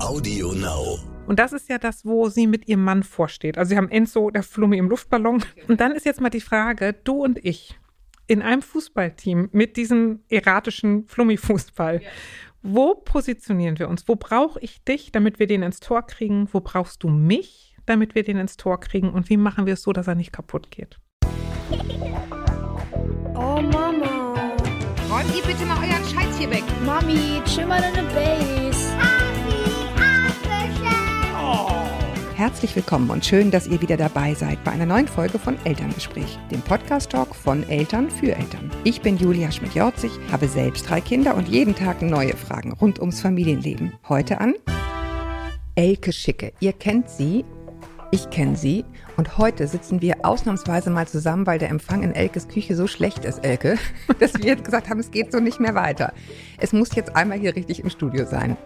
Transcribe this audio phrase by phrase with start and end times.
[0.00, 0.98] Audio Now.
[1.26, 3.58] Und das ist ja das, wo sie mit ihrem Mann vorsteht.
[3.58, 5.44] Also sie haben Enzo, der Flummi im Luftballon.
[5.68, 7.78] Und dann ist jetzt mal die Frage, du und ich
[8.26, 12.00] in einem Fußballteam mit diesem erratischen Flummi-Fußball.
[12.62, 14.08] Wo positionieren wir uns?
[14.08, 16.48] Wo brauche ich dich, damit wir den ins Tor kriegen?
[16.52, 19.10] Wo brauchst du mich, damit wir den ins Tor kriegen?
[19.10, 20.98] Und wie machen wir es so, dass er nicht kaputt geht?
[23.34, 24.56] Oh Mama.
[25.10, 26.64] Räumt ihr bitte mal euren Scheiß hier weg.
[26.84, 28.94] Mami, chill mal deine Base.
[32.40, 36.38] Herzlich willkommen und schön, dass ihr wieder dabei seid bei einer neuen Folge von Elterngespräch,
[36.50, 38.70] dem Podcast-Talk von Eltern für Eltern.
[38.82, 43.20] Ich bin Julia Schmidt-Jorzig, habe selbst drei Kinder und jeden Tag neue Fragen rund ums
[43.20, 43.92] Familienleben.
[44.08, 44.54] Heute an
[45.74, 46.54] Elke Schicke.
[46.60, 47.44] Ihr kennt sie,
[48.10, 48.86] ich kenne sie
[49.18, 53.26] und heute sitzen wir ausnahmsweise mal zusammen, weil der Empfang in Elkes Küche so schlecht
[53.26, 53.76] ist, Elke,
[54.18, 56.14] dass wir jetzt gesagt haben, es geht so nicht mehr weiter.
[56.56, 58.56] Es muss jetzt einmal hier richtig im Studio sein.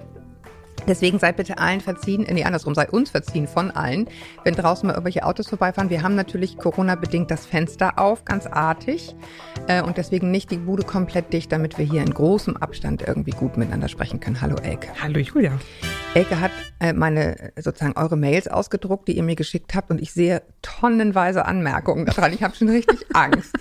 [0.87, 4.07] Deswegen seid bitte allen verziehen, nee, andersrum, sei uns verziehen von allen,
[4.45, 5.89] wenn draußen mal irgendwelche Autos vorbeifahren.
[5.89, 9.15] Wir haben natürlich Corona-bedingt das Fenster auf, ganz artig.
[9.67, 13.31] Äh, und deswegen nicht die Bude komplett dicht, damit wir hier in großem Abstand irgendwie
[13.31, 14.41] gut miteinander sprechen können.
[14.41, 14.89] Hallo Elke.
[15.03, 15.59] Hallo Julia.
[16.15, 19.91] Elke hat äh, meine, sozusagen eure Mails ausgedruckt, die ihr mir geschickt habt.
[19.91, 22.33] Und ich sehe tonnenweise Anmerkungen daran.
[22.33, 23.53] Ich habe schon richtig Angst.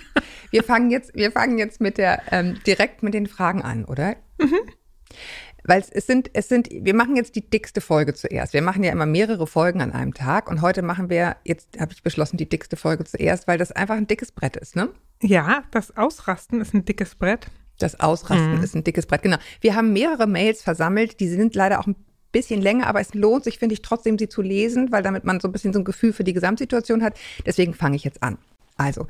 [0.51, 4.15] Wir fangen jetzt, wir fangen jetzt mit der, ähm, direkt mit den Fragen an, oder?
[4.39, 4.59] Mhm.
[5.65, 8.53] Weil es sind, es sind, wir machen jetzt die dickste Folge zuerst.
[8.53, 11.93] Wir machen ja immer mehrere Folgen an einem Tag und heute machen wir, jetzt habe
[11.93, 14.89] ich beschlossen, die dickste Folge zuerst, weil das einfach ein dickes Brett ist, ne?
[15.21, 17.47] Ja, das Ausrasten ist ein dickes Brett.
[17.79, 18.63] Das Ausrasten mhm.
[18.63, 19.37] ist ein dickes Brett, genau.
[19.61, 21.95] Wir haben mehrere Mails versammelt, die sind leider auch ein
[22.31, 25.39] bisschen länger, aber es lohnt sich, finde ich, trotzdem sie zu lesen, weil damit man
[25.39, 27.17] so ein bisschen so ein Gefühl für die Gesamtsituation hat.
[27.45, 28.37] Deswegen fange ich jetzt an.
[28.77, 29.07] Also,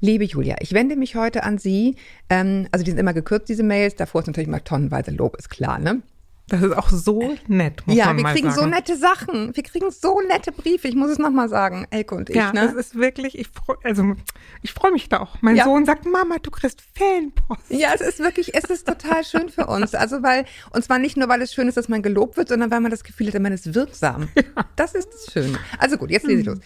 [0.00, 1.96] liebe Julia, ich wende mich heute an Sie.
[2.28, 3.96] Ähm, also, die sind immer gekürzt, diese Mails.
[3.96, 6.02] Davor ist natürlich mal tonnenweise Lob, ist klar, ne?
[6.48, 8.60] Das ist auch so nett, muss ja, man wir mal kriegen sagen.
[8.60, 9.56] so nette Sachen.
[9.56, 10.86] Wir kriegen so nette Briefe.
[10.86, 12.36] Ich muss es nochmal sagen, Elke und ich.
[12.36, 12.60] Ja, ne?
[12.60, 14.14] das ist wirklich, ich freu, also
[14.62, 15.38] ich freue mich da auch.
[15.42, 15.64] Mein Ja.
[15.64, 17.62] Sohn sagt, Mama, du kriegst Fanpost.
[17.70, 19.96] Ja, es ist wirklich, es ist total schön für uns.
[19.96, 22.70] Also weil, und zwar nicht nur, weil es schön ist, dass man gelobt wird, sondern
[22.70, 24.28] weil man das Gefühl hat, man ist wirksam.
[24.76, 25.58] Das ist das Schöne.
[25.78, 26.58] Also gut, jetzt lese ich los.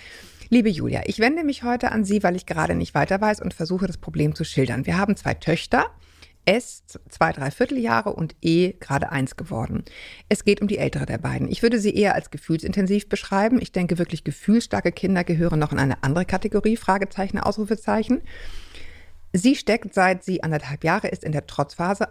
[0.53, 3.55] Liebe Julia, ich wende mich heute an Sie, weil ich gerade nicht weiter weiß und
[3.55, 4.84] versuche, das Problem zu schildern.
[4.84, 5.87] Wir haben zwei Töchter.
[6.44, 9.84] S, zwei, drei Vierteljahre und E, gerade eins geworden.
[10.28, 11.49] Es geht um die ältere der beiden.
[11.49, 13.62] Ich würde sie eher als gefühlsintensiv beschreiben.
[13.62, 18.21] Ich denke wirklich, gefühlsstarke Kinder gehören noch in eine andere Kategorie, Fragezeichen, Ausrufezeichen.
[19.32, 22.09] Sie steckt, seit sie anderthalb Jahre ist, in der Trotzphase,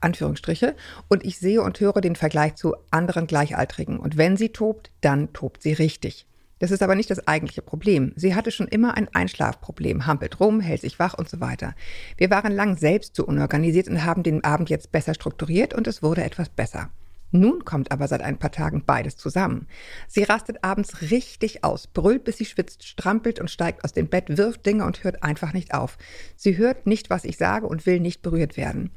[0.00, 0.74] Anführungsstriche,
[1.06, 4.00] und ich sehe und höre den Vergleich zu anderen Gleichaltrigen.
[4.00, 6.26] Und wenn sie tobt, dann tobt sie richtig.
[6.58, 8.12] Das ist aber nicht das eigentliche Problem.
[8.16, 11.74] Sie hatte schon immer ein Einschlafproblem, hampelt rum, hält sich wach und so weiter.
[12.16, 16.02] Wir waren lang selbst zu unorganisiert und haben den Abend jetzt besser strukturiert und es
[16.02, 16.90] wurde etwas besser.
[17.30, 19.66] Nun kommt aber seit ein paar Tagen beides zusammen.
[20.06, 24.38] Sie rastet abends richtig aus, brüllt, bis sie schwitzt, strampelt und steigt aus dem Bett,
[24.38, 25.98] wirft Dinge und hört einfach nicht auf.
[26.36, 28.90] Sie hört nicht, was ich sage und will nicht berührt werden.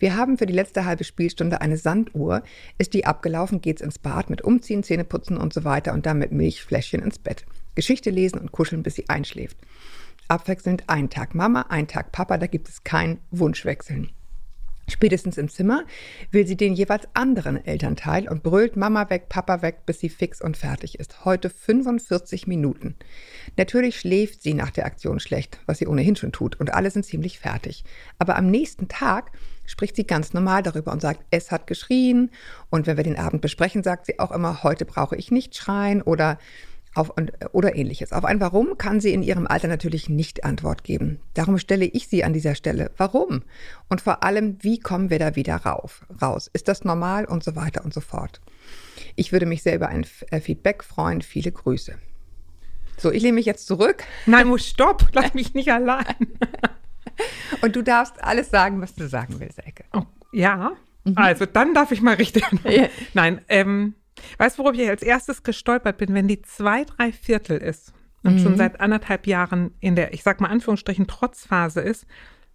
[0.00, 2.42] Wir haben für die letzte halbe Spielstunde eine Sanduhr.
[2.78, 6.32] Ist die abgelaufen, geht's ins Bad mit Umziehen, Zähneputzen und so weiter und dann mit
[6.32, 7.44] Milchfläschchen ins Bett.
[7.74, 9.58] Geschichte lesen und kuscheln, bis sie einschläft.
[10.26, 14.10] Abwechselnd ein Tag Mama, ein Tag Papa, da gibt es kein Wunschwechseln.
[14.88, 15.84] Spätestens im Zimmer
[16.30, 20.40] will sie den jeweils anderen Elternteil und brüllt Mama weg, Papa weg, bis sie fix
[20.40, 21.24] und fertig ist.
[21.24, 22.96] Heute 45 Minuten.
[23.56, 27.04] Natürlich schläft sie nach der Aktion schlecht, was sie ohnehin schon tut, und alle sind
[27.04, 27.84] ziemlich fertig.
[28.18, 29.30] Aber am nächsten Tag
[29.70, 32.30] spricht sie ganz normal darüber und sagt, es hat geschrien.
[32.70, 36.02] Und wenn wir den Abend besprechen, sagt sie auch immer, heute brauche ich nicht schreien
[36.02, 36.38] oder
[36.94, 37.12] auf,
[37.52, 38.12] oder ähnliches.
[38.12, 41.20] Auf ein Warum kann sie in ihrem Alter natürlich nicht Antwort geben.
[41.34, 42.90] Darum stelle ich sie an dieser Stelle.
[42.96, 43.44] Warum?
[43.88, 46.50] Und vor allem, wie kommen wir da wieder rauf, raus?
[46.52, 47.26] Ist das normal?
[47.26, 48.40] Und so weiter und so fort.
[49.14, 51.22] Ich würde mich sehr über ein äh, Feedback freuen.
[51.22, 51.94] Viele Grüße.
[52.96, 56.16] So, ich lehne mich jetzt zurück Nein, muss stopp, lass mich nicht allein.
[57.62, 59.84] Und du darfst alles sagen, was du sagen willst, Ecke.
[59.92, 60.02] Oh,
[60.32, 60.72] ja,
[61.14, 62.44] also dann darf ich mal richtig.
[62.64, 62.88] Ja.
[63.14, 63.94] Nein, ähm,
[64.38, 67.92] weißt du, worauf ich als erstes gestolpert bin, wenn die zwei, drei Viertel ist
[68.22, 72.06] und schon seit anderthalb Jahren in der, ich sag mal Anführungsstrichen, Trotzphase ist,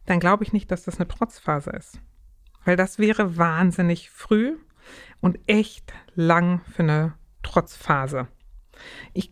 [0.06, 2.00] dann glaube ich nicht, dass das eine Trotzphase ist.
[2.64, 4.58] Weil das wäre wahnsinnig früh
[5.22, 8.28] und echt lang für eine Trotzphase.
[9.14, 9.32] Ich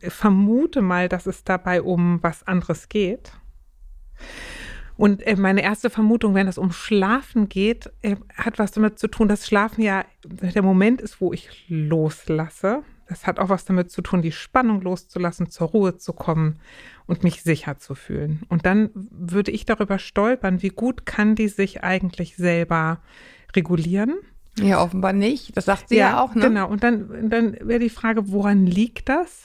[0.00, 3.32] vermute mal, dass es dabei um was anderes geht.
[4.96, 9.08] Und äh, meine erste Vermutung, wenn es um Schlafen geht, äh, hat was damit zu
[9.08, 12.82] tun, dass Schlafen ja der Moment ist, wo ich loslasse.
[13.08, 16.60] Das hat auch was damit zu tun, die Spannung loszulassen, zur Ruhe zu kommen
[17.06, 18.42] und mich sicher zu fühlen.
[18.48, 23.00] Und dann würde ich darüber stolpern, wie gut kann die sich eigentlich selber
[23.54, 24.14] regulieren
[24.58, 25.56] Ja, offenbar nicht.
[25.56, 26.42] Das sagt sie ja, auch, ne?
[26.42, 26.68] Genau.
[26.68, 29.44] Und dann, dann wäre die Frage, woran liegt das?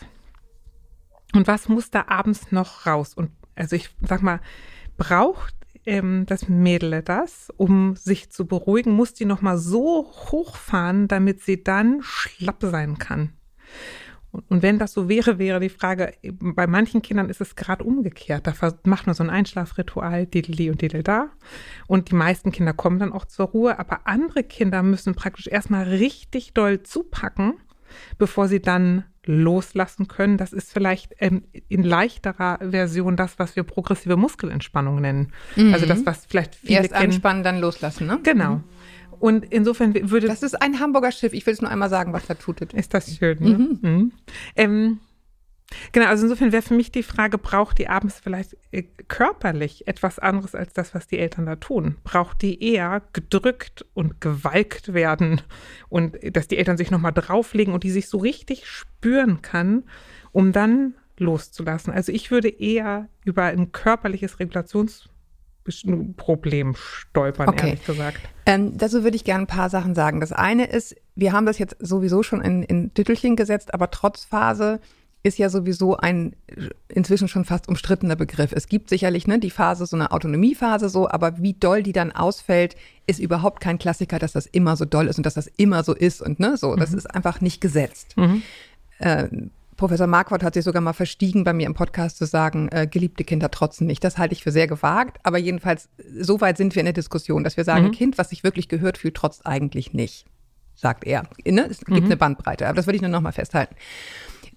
[1.33, 3.13] Und was muss da abends noch raus?
[3.13, 4.39] Und also ich sag mal,
[4.97, 5.55] braucht
[5.85, 11.63] ähm, das Mädel das, um sich zu beruhigen, muss die nochmal so hochfahren, damit sie
[11.63, 13.33] dann schlapp sein kann.
[14.49, 18.45] Und wenn das so wäre, wäre die Frage, bei manchen Kindern ist es gerade umgekehrt.
[18.45, 21.29] Da macht man so ein Einschlafritual, dideli und didel da.
[21.87, 23.79] Und die meisten Kinder kommen dann auch zur Ruhe.
[23.79, 27.53] Aber andere Kinder müssen praktisch erstmal richtig doll zupacken,
[28.17, 30.37] bevor sie dann loslassen können.
[30.37, 35.31] Das ist vielleicht ähm, in leichterer Version das, was wir progressive Muskelentspannung nennen.
[35.55, 35.73] Mhm.
[35.73, 37.05] Also das, was vielleicht viele Erst kennen.
[37.05, 38.19] anspannen, dann loslassen, ne?
[38.23, 38.55] Genau.
[38.55, 38.63] Mhm.
[39.19, 41.33] Und insofern würde Das ist ein Hamburger Schiff.
[41.33, 42.73] Ich will es nur einmal sagen, was da tutet.
[42.73, 43.57] Ist das schön, ne?
[43.81, 44.11] Mhm.
[44.55, 44.99] Ähm,
[45.91, 50.19] genau, also insofern wäre für mich die Frage, braucht die abends vielleicht äh, körperlich etwas
[50.19, 51.97] anderes als das, was die Eltern da tun?
[52.03, 55.41] Braucht die eher gedrückt und gewalkt werden
[55.89, 59.83] und äh, dass die Eltern sich nochmal drauflegen und die sich so richtig spüren kann,
[60.31, 61.93] um dann loszulassen?
[61.93, 67.67] Also ich würde eher über ein körperliches Regulationsproblem stolpern, Okay.
[67.67, 68.19] ehrlich gesagt.
[68.45, 70.21] Ähm, dazu würde ich gerne ein paar Sachen sagen.
[70.21, 74.79] Das eine ist, wir haben das jetzt sowieso schon in, in Tüttelchen gesetzt, aber Trotzphase
[75.27, 76.35] ist ja sowieso ein
[76.87, 78.51] inzwischen schon fast umstrittener Begriff.
[78.53, 82.11] Es gibt sicherlich ne, die Phase, so eine Autonomiephase so, aber wie doll die dann
[82.11, 82.75] ausfällt,
[83.05, 85.93] ist überhaupt kein Klassiker, dass das immer so doll ist und dass das immer so
[85.93, 86.75] ist und ne, so.
[86.75, 88.15] Das ist einfach nicht gesetzt.
[88.99, 89.27] Äh,
[89.77, 93.23] Professor Marquardt hat sich sogar mal verstiegen, bei mir im Podcast zu sagen, äh, geliebte
[93.23, 94.03] Kinder trotzen nicht.
[94.03, 95.19] Das halte ich für sehr gewagt.
[95.23, 95.87] Aber jedenfalls,
[96.19, 98.69] so weit sind wir in der Diskussion, dass wir sagen, ein Kind, was sich wirklich
[98.69, 100.25] gehört fühlt, trotzt eigentlich nicht,
[100.73, 101.23] sagt er.
[101.45, 101.67] Ne?
[101.69, 103.75] Es gibt eine Bandbreite, aber das würde ich nur noch mal festhalten.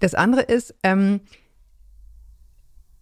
[0.00, 1.20] Das andere ist, ähm,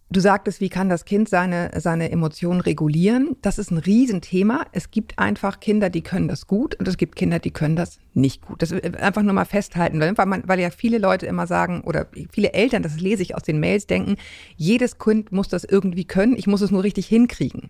[0.09, 3.37] du sagtest, wie kann das Kind seine, seine Emotionen regulieren?
[3.41, 4.65] Das ist ein Riesenthema.
[4.71, 7.99] Es gibt einfach Kinder, die können das gut und es gibt Kinder, die können das
[8.13, 8.61] nicht gut.
[8.61, 12.07] Das äh, einfach nur mal festhalten, weil, man, weil ja viele Leute immer sagen oder
[12.31, 14.17] viele Eltern, das lese ich aus den Mails, denken,
[14.57, 17.69] jedes Kind muss das irgendwie können, ich muss es nur richtig hinkriegen.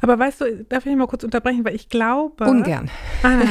[0.00, 2.44] Aber weißt du, darf ich mal kurz unterbrechen, weil ich glaube.
[2.44, 2.88] Ungern.
[3.22, 3.42] Ah.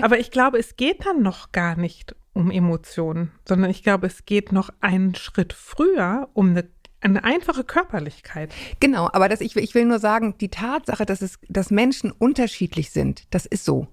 [0.00, 4.24] Aber ich glaube, es geht dann noch gar nicht um Emotionen, sondern ich glaube, es
[4.26, 6.68] geht noch einen Schritt früher um eine,
[7.00, 8.52] eine einfache Körperlichkeit.
[8.78, 12.12] Genau, aber das, ich, will- ich will nur sagen, die Tatsache, dass, es, dass Menschen
[12.12, 13.88] unterschiedlich sind, das ist so.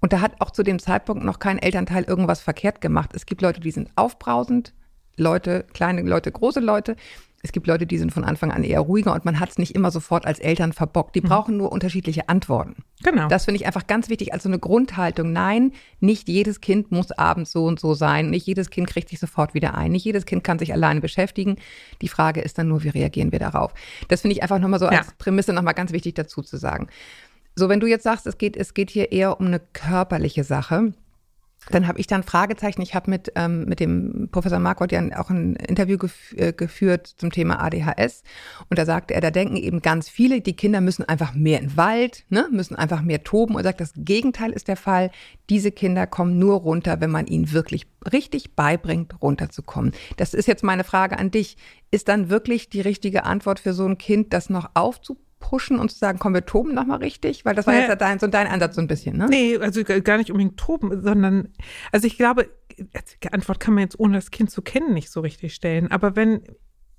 [0.00, 3.10] Und da hat auch zu dem Zeitpunkt noch kein Elternteil irgendwas verkehrt gemacht.
[3.14, 4.74] Es gibt Leute, die sind aufbrausend,
[5.16, 6.96] Leute, kleine Leute, große Leute.
[7.44, 9.74] Es gibt Leute, die sind von Anfang an eher ruhiger und man hat es nicht
[9.74, 11.14] immer sofort als Eltern verbockt.
[11.14, 12.76] Die brauchen nur unterschiedliche Antworten.
[13.02, 13.28] Genau.
[13.28, 15.30] Das finde ich einfach ganz wichtig als so eine Grundhaltung.
[15.30, 18.30] Nein, nicht jedes Kind muss abends so und so sein.
[18.30, 19.92] Nicht jedes Kind kriegt sich sofort wieder ein.
[19.92, 21.56] Nicht jedes Kind kann sich alleine beschäftigen.
[22.00, 23.74] Die Frage ist dann nur, wie reagieren wir darauf?
[24.08, 25.00] Das finde ich einfach nochmal so Ja.
[25.00, 26.88] als Prämisse nochmal ganz wichtig dazu zu sagen.
[27.56, 30.94] So, wenn du jetzt sagst, es geht, es geht hier eher um eine körperliche Sache,
[31.70, 32.82] dann habe ich dann Fragezeichen.
[32.82, 37.06] Ich habe mit, ähm, mit dem Professor Marquardt ja auch ein Interview gef äh, geführt
[37.06, 38.22] zum Thema ADHS.
[38.68, 41.68] Und da sagte er, da denken eben ganz viele, die Kinder müssen einfach mehr in
[41.68, 43.54] den Wald, ne, müssen einfach mehr toben.
[43.54, 45.10] Und er sagt, das Gegenteil ist der Fall.
[45.48, 49.92] Diese Kinder kommen nur runter, wenn man ihnen wirklich richtig beibringt, runterzukommen.
[50.16, 51.56] Das ist jetzt meine Frage an dich.
[51.90, 54.70] Ist dann wirklich die richtige Antwort für so ein Kind, das noch
[55.44, 57.44] aufzupushen und zu sagen, komm, wir toben nochmal richtig?
[57.44, 57.80] Weil das war Ja.
[57.80, 59.26] jetzt ja dein, so dein Ansatz so ein bisschen, ne?
[59.28, 61.48] Nee, also gar nicht unbedingt toben, sondern,
[61.92, 62.48] also ich glaube,
[63.22, 65.90] die Antwort kann man jetzt ohne das Kind zu kennen nicht so richtig stellen.
[65.90, 66.42] Aber wenn,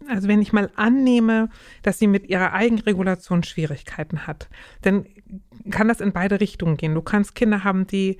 [0.07, 1.49] also wenn ich mal annehme,
[1.83, 4.49] dass sie mit ihrer Eigenregulation Schwierigkeiten hat,
[4.81, 5.05] dann
[5.71, 6.93] kann das in beide Richtungen gehen.
[6.93, 8.17] Du kannst Kinder haben, die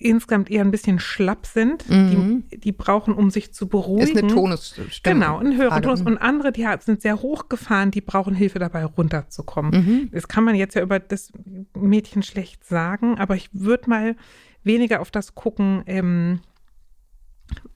[0.00, 4.10] insgesamt eher ein bisschen schlapp sind, die, die brauchen, um sich zu beruhigen.
[4.10, 4.16] Mhm.
[4.16, 4.90] Ist eine Tonusstimmung.
[5.02, 5.86] Genau, ein höherer Frage.
[5.86, 6.00] Tonus.
[6.02, 9.70] Und andere, die sind sehr hochgefahren, die brauchen Hilfe dabei, runterzukommen.
[9.72, 10.10] Mhm.
[10.12, 11.32] Das kann man jetzt ja über das
[11.76, 14.16] Mädchen schlecht sagen, aber ich würde mal
[14.64, 16.40] weniger auf das gucken, ähm,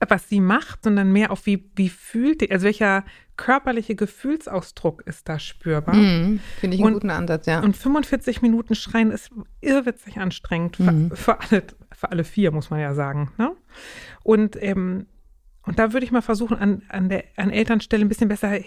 [0.07, 3.03] was sie macht, sondern mehr auf wie, wie fühlt die, also welcher
[3.37, 5.95] körperliche Gefühlsausdruck ist da spürbar.
[5.95, 7.59] Mhm, Finde ich einen Und- guten Ansatz, ja.
[7.61, 11.09] Und 45 Minuten schreien ist irrwitzig anstrengend Mhm.
[11.11, 13.31] für, für, alle, für alle vier, muss man ja sagen.
[13.37, 13.51] Ne?
[14.23, 15.07] Und, ähm,
[15.63, 18.59] und da würde ich mal versuchen, an, an der an Elternstelle ein bisschen besser,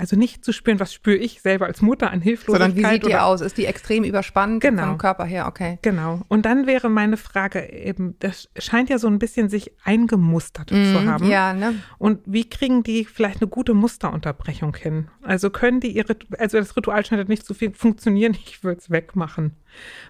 [0.00, 2.70] also nicht zu spüren, was spüre ich selber als Mutter an Hilflosigkeit.
[2.72, 3.40] Sondern wie sieht die oder- aus?
[3.42, 4.84] Ist die extrem überspannt Genau.
[4.86, 5.46] vom Körper her?
[5.46, 5.78] Okay.
[5.82, 6.22] Genau.
[6.28, 11.04] Und dann wäre meine Frage eben, das scheint ja so ein bisschen sich eingemustert zu
[11.06, 11.26] haben.
[11.26, 11.30] Mhm.
[11.30, 11.74] Ja, ne?
[11.98, 15.08] Und wie kriegen die vielleicht eine gute Musterunterbrechung hin?
[15.22, 18.90] Also können die ihre, also das Ritual scheint nicht zu viel funktionieren, ich würde es
[18.90, 19.52] wegmachen.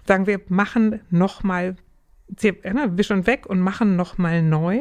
[0.07, 1.75] Sagen wir, machen nochmal,
[2.41, 4.79] ne, wischen weg und machen nochmal neu.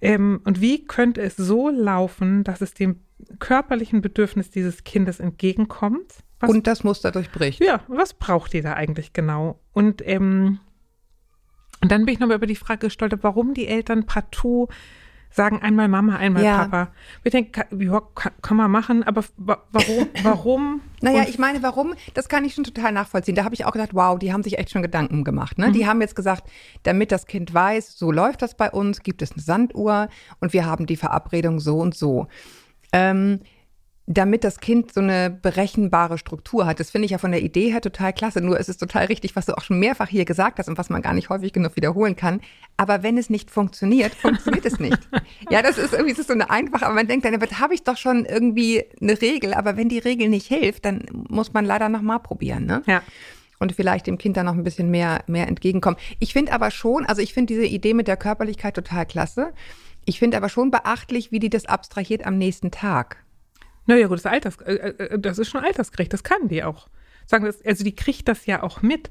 [0.00, 2.96] Ähm, und wie könnte es so laufen, dass es dem
[3.38, 6.12] körperlichen Bedürfnis dieses Kindes entgegenkommt?
[6.40, 7.60] Was Und das Muster durchbricht.
[7.62, 9.60] ja, was braucht ihr da eigentlich genau?
[9.72, 10.58] Und ähm,
[11.80, 14.68] dann bin ich nochmal über die Frage gestolpert, warum die Eltern partout
[15.34, 16.58] sagen einmal Mama, einmal Ja.
[16.66, 16.92] Papa.
[17.24, 18.02] Ich denke, ja,
[18.42, 20.80] kann, man machen, aber wa- warum, warum?
[21.00, 21.94] Naja, ich meine, warum?
[22.12, 23.34] Das kann ich schon total nachvollziehen.
[23.34, 25.56] Da habe ich auch gedacht, wow, die haben sich echt schon Gedanken gemacht.
[25.58, 25.68] Ne?
[25.68, 25.72] Mhm.
[25.72, 26.44] Die haben jetzt gesagt,
[26.82, 30.08] damit das Kind weiß, so läuft das bei uns, gibt es eine Sanduhr
[30.40, 32.26] und wir haben die Verabredung so und so.
[32.92, 33.40] Ähm,
[34.06, 36.80] damit das Kind so eine berechenbare Struktur hat.
[36.80, 38.40] Das finde ich ja von der Idee her total klasse.
[38.40, 40.90] Nur ist es total richtig, was du auch schon mehrfach hier gesagt hast und was
[40.90, 42.40] man gar nicht häufig genug wiederholen kann.
[42.76, 44.98] Aber wenn es nicht funktioniert, funktioniert es nicht.
[45.50, 47.74] Ja, das ist irgendwie das ist so eine einfache, aber man denkt dann, damit habe
[47.74, 49.54] ich doch schon irgendwie eine Regel.
[49.54, 52.64] Aber wenn die Regel nicht hilft, dann muss man leider nochmal probieren.
[52.64, 52.82] Ne?
[52.86, 53.02] Ja.
[53.58, 55.98] und vielleicht dem Kind dann noch ein bisschen mehr, mehr entgegenkommen.
[56.20, 59.52] Ich finde aber schon, also ich finde diese Idee mit der Körperlichkeit total klasse.
[60.04, 63.24] Ich finde aber schon beachtlich, wie die das abstrahiert am nächsten Tag.
[63.86, 66.88] Naja, gut, das, ist Alters, äh, äh, das ist schon altersgerecht, das kann die auch.
[67.26, 69.10] Sagen also die kriegt das ja auch mit.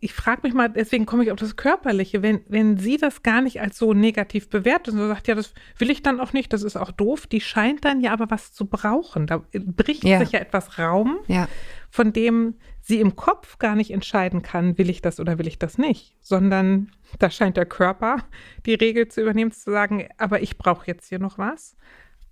[0.00, 3.40] Ich frage mich mal, deswegen komme ich auf das Körperliche, wenn, wenn sie das gar
[3.40, 6.62] nicht als so negativ bewertet und sagt, ja, das will ich dann auch nicht, das
[6.62, 9.26] ist auch doof, die scheint dann ja aber was zu brauchen.
[9.26, 10.20] Da bricht Ja.
[10.20, 11.48] sich ja etwas Raum, Ja.
[11.90, 15.58] von dem sie im Kopf gar nicht entscheiden kann, will ich das oder will ich
[15.58, 18.18] das nicht, sondern da scheint der Körper
[18.66, 21.76] die Regel zu übernehmen, zu sagen, aber ich brauche jetzt hier noch was.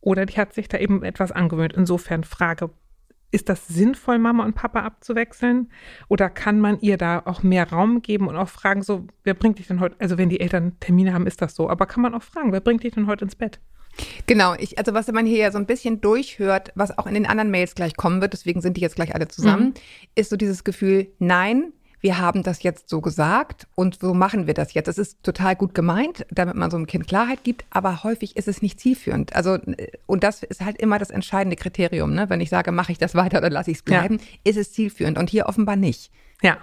[0.00, 1.72] Oder die hat sich da eben etwas angewöhnt.
[1.72, 2.70] Insofern Frage,
[3.36, 5.70] ist das sinnvoll, Mama und Papa abzuwechseln?
[6.08, 9.58] Oder kann man ihr da auch mehr Raum geben und auch fragen, so, wer bringt
[9.58, 12.14] dich denn heute, also wenn die Eltern Termine haben, ist das so, aber kann man
[12.14, 13.60] auch fragen, wer bringt dich denn heute ins Bett?
[14.26, 17.26] Genau, ich, also was man hier ja so ein bisschen durchhört, was auch in den
[17.26, 19.74] anderen Mails gleich kommen wird, deswegen sind die jetzt gleich alle zusammen,
[20.14, 24.54] ist so dieses Gefühl, nein, wir haben das jetzt so gesagt und so machen wir
[24.54, 24.86] das jetzt.
[24.86, 28.48] Das ist total gut gemeint, damit man so einem Kind Klarheit gibt, aber häufig ist
[28.48, 29.34] es nicht zielführend.
[29.34, 32.28] Also, äh, und das ist halt immer das entscheidende Kriterium, ne?
[32.28, 34.00] Wenn ich sage, mache ich das weiter oder lasse ich es Ja.
[34.00, 36.10] bleiben, ist es zielführend und hier offenbar nicht.
[36.42, 36.58] Ja.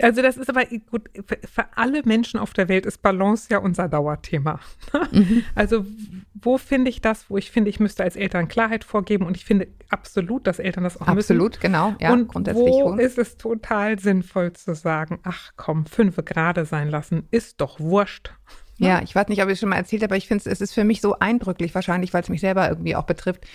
[0.00, 3.88] Also das ist aber gut, für, alle Menschen auf der Welt ist Balance ja unser
[3.88, 4.60] Dauerthema.
[5.54, 5.86] Also
[6.34, 9.44] wo finde ich das, wo ich finde, ich müsste als Eltern Klarheit vorgeben und ich
[9.44, 12.22] finde absolut, dass Eltern das auch Absolut, genau, ja, müssen.
[12.22, 12.98] und grundsätzlich wo schon.
[12.98, 18.32] ist es total sinnvoll zu sagen, ach komm, fünfe gerade sein lassen, ist doch wurscht.
[18.76, 20.46] Ja, ich weiß nicht, ob ich es schon mal erzählt habe, aber ich finde es,
[20.46, 23.46] es ist für mich so eindrücklich, wahrscheinlich, weil es mich selber irgendwie auch betrifft.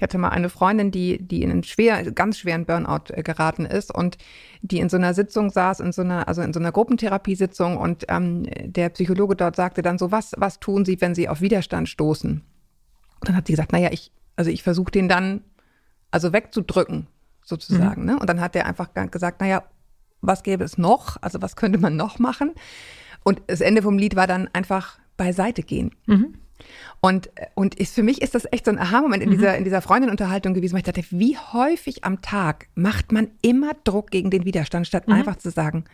[0.00, 3.66] Ich hatte mal eine Freundin, die, die in einen schwer, ganz schweren Burnout äh, geraten
[3.66, 4.16] ist und
[4.62, 8.06] die in so einer Sitzung saß, in so einer, also in so einer Gruppentherapiesitzung und
[8.08, 11.86] ähm, der Psychologe dort sagte dann so, was, was tun Sie, wenn Sie auf Widerstand
[11.86, 12.30] stoßen?
[12.30, 15.42] Und dann hat sie gesagt, naja, ich, also ich versuche den dann,
[16.10, 17.06] also wegzudrücken,
[17.44, 18.06] sozusagen.
[18.06, 18.18] Ne?
[18.18, 19.64] Und dann hat er einfach gesagt, naja,
[20.22, 21.18] was gäbe es noch?
[21.20, 22.52] Also was könnte man noch machen?
[23.22, 25.94] Und das Ende vom Lied war dann einfach beiseite gehen.
[27.00, 29.82] Und, und ist, für mich ist das echt so ein Aha-Moment in dieser, in dieser
[29.82, 34.44] Freundin-Unterhaltung gewesen, weil ich dachte, wie häufig am Tag macht man immer Druck gegen den
[34.44, 35.84] Widerstand, statt einfach zu sagen,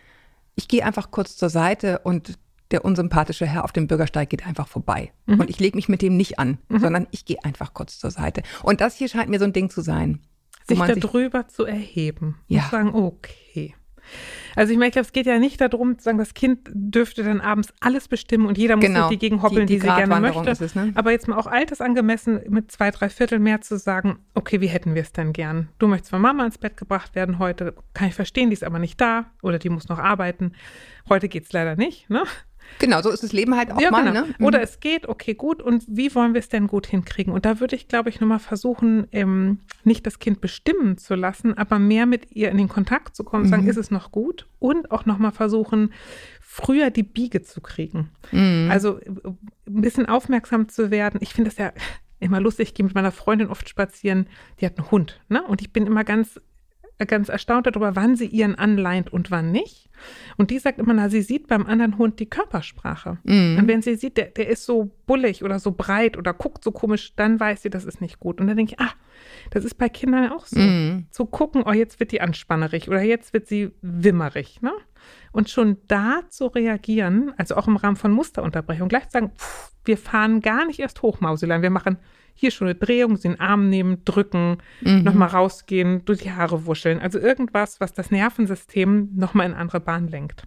[0.55, 2.39] ich gehe einfach kurz zur Seite und
[2.73, 5.13] der unsympathische Herr auf dem Bürgersteig geht einfach vorbei.
[5.27, 8.43] Und ich lege mich mit dem nicht an, sondern ich gehe einfach kurz zur Seite.
[8.63, 10.21] Und das hier scheint mir so ein Ding zu sein.
[10.67, 12.65] sich darüber zu erheben Ja.
[12.65, 13.75] und sagen, okay.
[14.55, 17.23] Also ich meine, ich glaube, es geht ja nicht darum, zu sagen, das Kind dürfte
[17.23, 19.09] dann abends alles bestimmen und jeder muss Genau.
[19.11, 20.51] die Gegend hoppeln, Die- die, die sie gerne möchte.
[20.65, 20.93] es, ne?
[20.95, 24.95] Aber jetzt mal auch altersangemessen mit zwei, drei Viertel mehr zu sagen, okay, wie hätten
[24.95, 25.69] wir es denn gern?
[25.79, 28.79] Du möchtest von Mama ins Bett gebracht werden heute, kann ich verstehen, die ist aber
[28.79, 30.53] nicht da oder die muss noch arbeiten.
[31.09, 32.23] Heute geht's leider nicht, ne?
[32.79, 34.05] Genau, so ist das Leben halt auch ja, mal.
[34.05, 34.27] genau.
[34.27, 34.35] Ne?
[34.41, 35.63] Oder es geht, okay, gut.
[35.63, 37.33] Und wie wollen wir es denn gut hinkriegen?
[37.33, 41.57] Und da würde ich, glaube ich, nochmal versuchen, ähm, nicht das Kind bestimmen zu lassen,
[41.57, 43.49] aber mehr mit ihr in den Kontakt zu kommen, Mhm.
[43.49, 44.47] sagen, ist es noch gut?
[44.59, 45.93] Und auch nochmal versuchen,
[46.41, 48.11] früher die Biege zu kriegen.
[48.33, 48.69] Mhm.
[48.71, 51.19] Also ein bisschen aufmerksam zu werden.
[51.23, 51.73] Ich finde das ja
[52.21, 52.69] immer lustig.
[52.69, 54.27] Ich gehe mit meiner Freundin oft spazieren.
[54.61, 55.43] Die hat einen Hund, ne?
[55.43, 56.41] Und ich bin immer ganz
[57.05, 59.91] ganz erstaunt darüber, wann sie ihren anleint und wann nicht.
[60.39, 63.19] Und die sagt immer, na, sie sieht beim anderen Hund die Körpersprache.
[63.25, 63.59] Mhm.
[63.59, 66.73] Und wenn sie sieht, der, der ist so bullig oder so breit oder guckt so
[66.73, 68.41] komisch, dann weiß sie, das ist nicht gut.
[68.41, 68.93] Und dann denke ich, ah,
[69.51, 70.59] das ist bei Kindern auch so.
[70.59, 71.07] Mhm.
[71.11, 74.63] Zu gucken, oh, jetzt wird die anspannerig oder jetzt wird sie wimmerig.
[74.63, 74.73] Ne?
[75.33, 79.73] Und schon da zu reagieren, also auch im Rahmen von Musterunterbrechung, gleich zu sagen, pff,
[79.85, 81.63] wir fahren gar nicht erst hoch, Mauselein.
[81.63, 81.99] Wir machen
[82.37, 86.67] hier schon eine Drehung, sie in den Arm nehmen, drücken, nochmal rausgehen, durch die Haare
[86.67, 87.01] wuscheln.
[87.01, 90.45] Also irgendwas, was das Nervensystem nochmal in andere Bahn lenkt.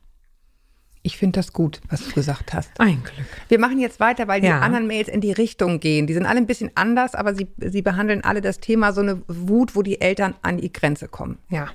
[1.02, 2.72] Ich finde das gut, was du gesagt hast.
[2.80, 3.26] Ein Glück.
[3.48, 4.60] Wir machen jetzt weiter, weil die Ja.
[4.60, 6.08] anderen Mails in die Richtung gehen.
[6.08, 9.22] Die sind alle ein bisschen anders, aber sie, sie behandeln alle das Thema so eine
[9.28, 11.40] Wut, wo die Eltern an die Grenze kommen.
[11.50, 11.70] Ja.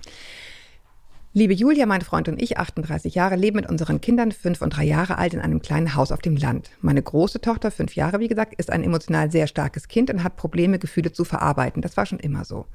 [1.37, 4.85] Liebe Julia, mein Freund und ich, 38 Jahre, leben mit unseren Kindern, fünf und drei
[4.85, 6.71] Jahre alt, in einem kleinen Haus auf dem Land.
[6.81, 10.37] Meine große Tochter, fünf Jahre, wie gesagt, ist ein emotional sehr starkes Kind und hat
[10.37, 11.83] Probleme, Gefühle zu verarbeiten.
[11.83, 12.67] Das war schon immer so.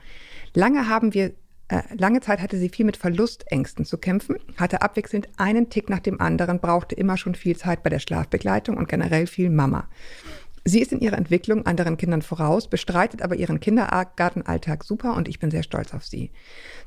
[0.53, 1.31] Lange haben wir
[1.71, 5.99] Äh, lange Zeit hatte sie viel mit Verlustängsten zu kämpfen, hatte abwechselnd einen Tick nach
[5.99, 9.87] dem anderen, brauchte immer schon viel Zeit bei der Schlafbegleitung und generell viel Mama.
[10.65, 15.39] Sie ist in ihrer Entwicklung anderen Kindern voraus, bestreitet aber ihren Kindergartenalltag super und ich
[15.39, 16.31] bin sehr stolz auf sie.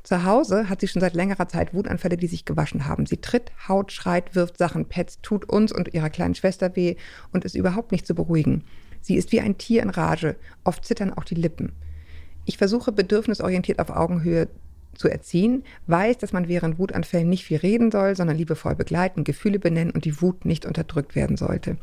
[0.03, 3.05] Zu Hause hat sie schon seit längerer Zeit Wutanfälle, die sich gewaschen haben.
[3.05, 6.95] Sie tritt, haut, schreit, wirft Sachen, petzt, tut uns und ihrer kleinen Schwester weh
[7.31, 8.63] und ist überhaupt nicht zu beruhigen.
[9.01, 11.73] Sie ist wie ein Tier in Rage, oft zittern auch die Lippen.
[12.45, 14.49] Ich versuche bedürfnisorientiert auf Augenhöhe
[14.95, 19.59] zu erziehen, weiß, dass man während Wutanfällen nicht viel reden soll, sondern liebevoll begleiten, Gefühle
[19.59, 21.77] benennen und die Wut nicht unterdrückt werden sollte.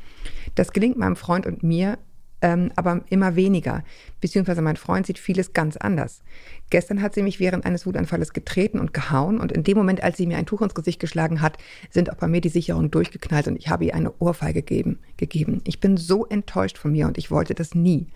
[0.54, 1.98] Das gelingt meinem Freund und mir
[2.42, 3.84] ähm, aber immer weniger,
[4.20, 6.22] beziehungsweise mein Freund sieht vieles ganz anders.
[6.70, 10.16] Gestern hat sie mich während eines Wutanfalles getreten und gehauen und in dem Moment, als
[10.16, 11.58] sie mir ein Tuch ins Gesicht geschlagen hat,
[11.90, 15.00] sind auch bei mir die Sicherungen durchgeknallt und ich habe ihr eine Ohrfeige gegeben.
[15.16, 15.60] gegeben.
[15.64, 18.06] Ich bin so enttäuscht von mir und ich wollte das nie.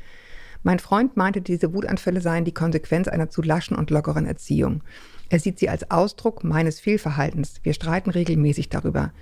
[0.64, 4.82] Mein Freund meinte, diese Wutanfälle seien die Konsequenz einer zu laschen und lockeren Erziehung.
[5.28, 7.60] Er sieht sie als Ausdruck meines Fehlverhaltens.
[7.62, 9.12] Wir streiten regelmäßig darüber.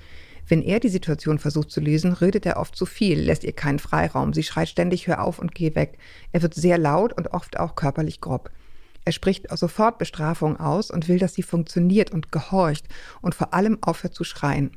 [0.46, 3.80] Wenn er die Situation versucht zu lösen, redet er oft zu viel, lässt ihr keinen
[3.80, 4.32] Freiraum.
[4.32, 5.98] Sie schreit ständig, hör auf und geh weg.
[6.30, 8.50] Er wird sehr laut und oft auch körperlich grob.
[9.04, 12.86] Er spricht sofort Bestrafung aus und will, dass sie funktioniert und gehorcht
[13.20, 14.70] und vor allem aufhört zu schreien.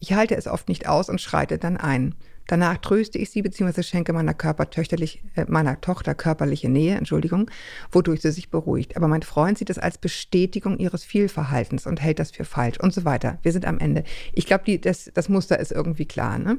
[0.00, 2.16] Ich halte es oft nicht aus und schreite dann ein.
[2.50, 3.84] Danach tröste ich sie bzw.
[3.84, 7.48] schenke meiner, äh, meiner Tochter körperliche Nähe, Entschuldigung,
[7.92, 8.96] wodurch sie sich beruhigt.
[8.96, 12.92] Aber mein Freund sieht es als Bestätigung ihres Fehlverhaltens und hält das für falsch und
[12.92, 13.38] so weiter.
[13.42, 14.02] Wir sind am Ende.
[14.32, 16.40] Ich glaube, das, das Muster ist irgendwie klar.
[16.40, 16.58] Ne?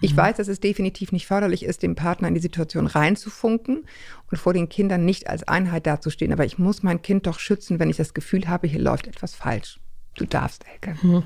[0.00, 0.16] Ich mhm.
[0.16, 3.84] weiß, dass es definitiv nicht förderlich ist, dem Partner in die Situation reinzufunken
[4.32, 6.32] und vor den Kindern nicht als Einheit dazustehen.
[6.32, 9.36] Aber ich muss mein Kind doch schützen, wenn ich das Gefühl habe, hier läuft etwas
[9.36, 9.78] falsch.
[10.16, 10.98] Du darfst, Elke.
[11.06, 11.22] Mhm.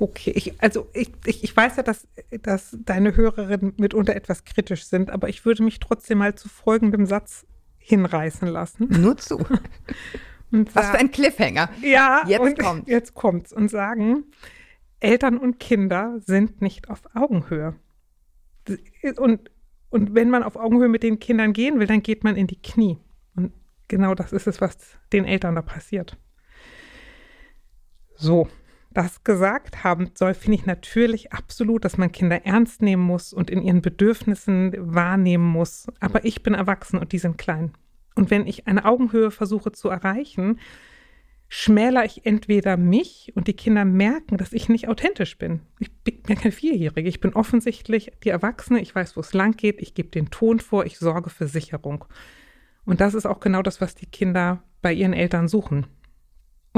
[0.00, 2.06] Okay, ich, also ich, ich, ich weiß ja, dass,
[2.42, 7.06] dass deine Hörerinnen mitunter etwas kritisch sind, aber ich würde mich trotzdem mal zu folgendem
[7.06, 7.46] Satz
[7.78, 8.86] hinreißen lassen.
[8.88, 9.38] Nur zu.
[10.50, 11.68] Und Was für ein Cliffhanger.
[11.82, 12.88] Ja, jetzt kommt.
[12.88, 14.24] Jetzt kommt's und sagen,
[14.98, 17.74] Eltern und Kinder sind nicht auf Augenhöhe.
[19.18, 19.50] Und,
[19.90, 22.60] und wenn man auf Augenhöhe mit den Kindern gehen will, dann geht man in die
[22.62, 22.96] Knie.
[23.36, 23.52] Und
[23.88, 24.78] genau das ist es, was
[25.12, 26.16] den Eltern da passiert.
[28.16, 28.48] So,
[28.98, 33.48] das gesagt haben soll, finde ich natürlich absolut, dass man Kinder ernst nehmen muss und
[33.48, 35.86] in ihren Bedürfnissen wahrnehmen muss.
[36.00, 37.74] Aber ich bin erwachsen und die sind klein.
[38.16, 40.58] Und wenn ich eine Augenhöhe versuche zu erreichen,
[41.48, 45.60] schmäler ich entweder mich und die Kinder merken, dass ich nicht authentisch bin.
[45.78, 47.08] Ich bin ja kein Vierjährige.
[47.08, 48.80] Ich bin offensichtlich die Erwachsene.
[48.80, 49.80] Ich weiß, wo es lang geht.
[49.80, 50.86] Ich gebe den Ton vor.
[50.86, 52.04] Ich sorge für Sicherung.
[52.84, 55.86] Und das ist auch genau das, was die Kinder bei ihren Eltern suchen.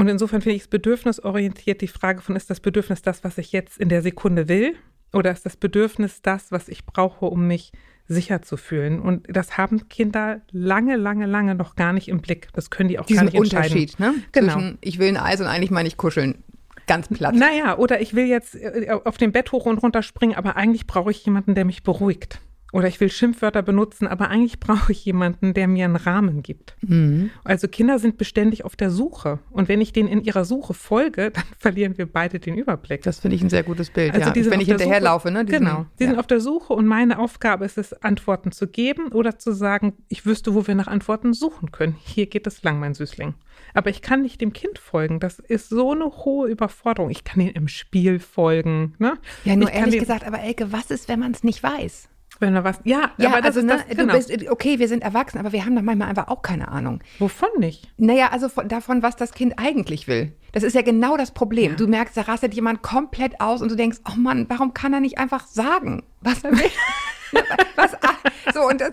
[0.01, 3.51] Und insofern finde ich es bedürfnisorientiert die Frage von, ist das Bedürfnis das, was ich
[3.51, 4.73] jetzt in der Sekunde will?
[5.13, 7.71] Oder ist das Bedürfnis das, was ich brauche, um mich
[8.07, 8.99] sicher zu fühlen?
[8.99, 12.47] Und das haben Kinder lange, lange, lange noch gar nicht im Blick.
[12.53, 13.77] Das können die auch Diesen gar nicht entscheiden.
[13.77, 14.15] Unterschied, ne?
[14.31, 14.53] Genau.
[14.53, 16.43] Zwischen, ich will ein Eis und eigentlich meine ich kuscheln.
[16.87, 17.35] Ganz platt.
[17.35, 20.87] Naja, oder ich will jetzt äh, auf dem Bett hoch und runter springen, aber eigentlich
[20.87, 25.03] brauche ich jemanden, der mich beruhigt oder ich will Schimpfwörter benutzen, aber eigentlich brauche ich
[25.05, 26.75] jemanden, der mir einen Rahmen gibt.
[26.81, 27.29] Mhm.
[27.43, 29.39] Also Kinder sind beständig auf der Suche.
[29.49, 33.03] Und wenn ich denen in ihrer Suche folge, dann verlieren wir beide den Überblick.
[33.03, 34.13] Das finde ich ein sehr gutes Bild.
[34.13, 34.51] Also ja.
[34.51, 35.45] wenn ich hinterherlaufe, ne?
[35.45, 35.85] Diesen, genau.
[35.99, 36.09] Die ja.
[36.11, 39.93] sind auf der Suche und meine Aufgabe ist es, Antworten zu geben oder zu sagen,
[40.07, 41.95] ich wüsste, wo wir nach Antworten suchen können.
[42.03, 43.33] Hier geht es lang, mein Süßling.
[43.73, 45.19] Aber ich kann nicht dem Kind folgen.
[45.19, 47.09] Das ist so eine hohe Überforderung.
[47.09, 48.95] Ich kann ihnen im Spiel folgen.
[48.99, 49.17] Ne?
[49.45, 52.09] Ja, nur ehrlich gesagt, aber Elke, was ist, wenn man es nicht weiß?
[52.41, 54.13] Wenn er was, ja, ja aber also, ne, das, genau.
[54.13, 56.99] du bist, okay, wir sind erwachsen, aber wir haben doch manchmal einfach auch keine Ahnung.
[57.19, 57.87] Wovon nicht?
[57.97, 60.33] Naja, also von, davon, was das Kind eigentlich will.
[60.51, 61.73] Das ist ja genau das Problem.
[61.73, 61.77] Ja.
[61.77, 65.01] Du merkst, da rastet jemand komplett aus und du denkst, oh Mann, warum kann er
[65.01, 66.71] nicht einfach sagen, was er will?
[67.75, 67.91] was,
[68.55, 68.91] so, und, das,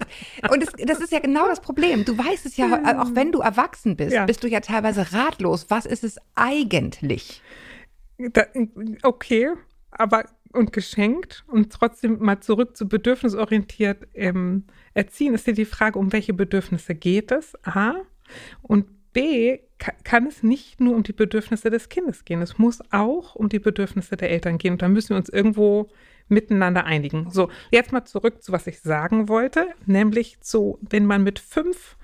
[0.53, 2.05] und das, das, ist ja genau das Problem.
[2.05, 4.27] Du weißt es ja, auch wenn du erwachsen bist, ja.
[4.27, 5.71] bist du ja teilweise ratlos.
[5.71, 7.41] Was ist es eigentlich?
[8.19, 8.45] Da,
[9.03, 9.49] okay,
[9.91, 15.99] aber und geschenkt und trotzdem mal zurück zu bedürfnisorientiert ähm, erziehen, ist ja die Frage,
[15.99, 17.55] um welche Bedürfnisse geht es?
[17.65, 17.95] A.
[18.63, 19.59] Und B,
[20.05, 22.43] kann es nicht nur um die Bedürfnisse des Kindes gehen.
[22.43, 24.73] Es muss auch um die Bedürfnisse der Eltern gehen.
[24.73, 25.89] Und da müssen wir uns irgendwo
[26.29, 27.31] miteinander einigen.
[27.31, 31.97] So, jetzt mal zurück zu was ich sagen wollte, nämlich zu, wenn man mit fünf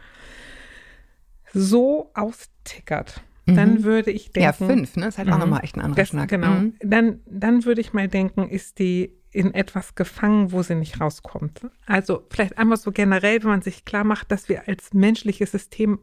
[1.53, 3.85] so austickert, dann mhm.
[3.85, 4.45] würde ich denken.
[4.45, 5.05] Ja, fünf, ne?
[5.05, 6.29] Das ist halt auch nochmal echt ein anderer das, Schnack.
[6.31, 6.51] Genau.
[6.51, 6.75] Mhm.
[6.81, 11.67] Dann, dann würde ich mal denken, ist die in etwas gefangen, wo sie nicht rauskommt.
[11.87, 15.99] Also vielleicht einmal so generell, wenn man sich klar macht, dass wir als menschliches System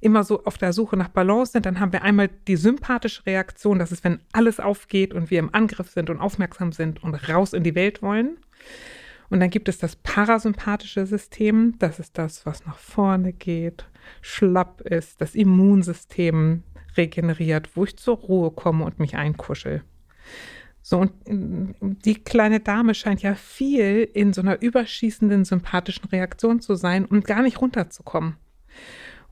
[0.00, 3.78] immer so auf der Suche nach Balance sind, dann haben wir einmal die sympathische Reaktion,
[3.78, 7.52] das ist, wenn alles aufgeht und wir im Angriff sind und aufmerksam sind und raus
[7.52, 8.36] in die Welt wollen.
[9.30, 13.86] Und dann gibt es das parasympathische System, das ist das, was nach vorne geht,
[14.20, 16.64] schlapp ist, das Immunsystem
[16.96, 19.82] regeneriert, wo ich zur Ruhe komme und mich einkuschel.
[20.82, 26.60] So, und mm, die kleine Dame scheint ja viel in so einer überschießenden, sympathischen Reaktion
[26.60, 28.36] zu sein und gar nicht runterzukommen.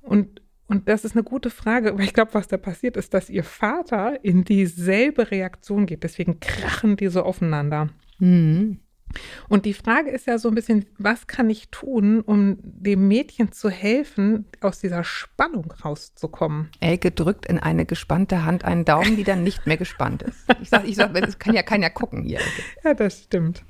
[0.00, 3.28] Und, und das ist eine gute Frage, weil ich glaube, was da passiert ist, dass
[3.28, 6.04] ihr Vater in dieselbe Reaktion geht.
[6.04, 7.88] Deswegen krachen die so aufeinander.
[8.18, 8.78] Mhm.
[9.48, 13.52] Und die Frage ist ja so ein bisschen, was kann ich tun, um dem Mädchen
[13.52, 16.70] zu helfen, aus dieser Spannung rauszukommen?
[16.80, 20.38] Elke drückt in eine gespannte Hand einen Daumen, die dann nicht mehr gespannt ist.
[20.60, 22.38] Ich sag, ich sag, das kann ja keiner gucken hier.
[22.38, 22.62] Elke.
[22.84, 23.64] Ja, das stimmt.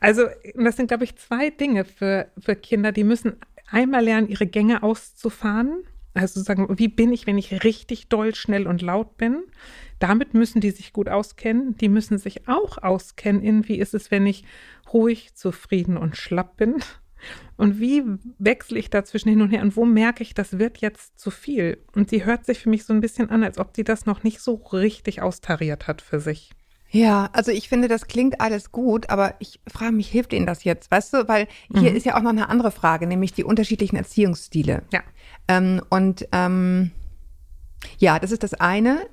[0.00, 2.90] Also, das sind, glaube ich, zwei Dinge für, für Kinder.
[2.92, 3.36] Die müssen
[3.70, 5.84] einmal lernen, ihre Gänge auszufahren.
[6.14, 9.44] Also sagen, wie bin ich, wenn ich richtig doll, schnell und laut bin?
[9.98, 11.76] Damit müssen die sich gut auskennen.
[11.76, 14.44] Die müssen sich auch auskennen in, wie ist es, wenn ich
[14.92, 16.76] ruhig, zufrieden und schlapp bin?
[17.56, 18.02] Und wie
[18.38, 19.62] wechsle ich dazwischen hin und her?
[19.62, 21.78] Und wo merke ich, das wird jetzt zu viel?
[21.94, 24.22] Und sie hört sich für mich so ein bisschen an, als ob sie das noch
[24.22, 26.50] nicht so richtig austariert hat für sich.
[26.94, 30.62] Ja, also ich finde, das klingt alles gut, aber ich frage mich, hilft Ihnen das
[30.62, 30.90] jetzt?
[30.90, 31.96] Weißt du, weil hier Mhm.
[31.96, 34.82] ist ja auch noch eine andere Frage, nämlich die unterschiedlichen Erziehungsstile.
[34.92, 35.00] Ja.
[35.48, 36.90] Ähm, und ähm,
[37.98, 39.06] ja, das ist das eine.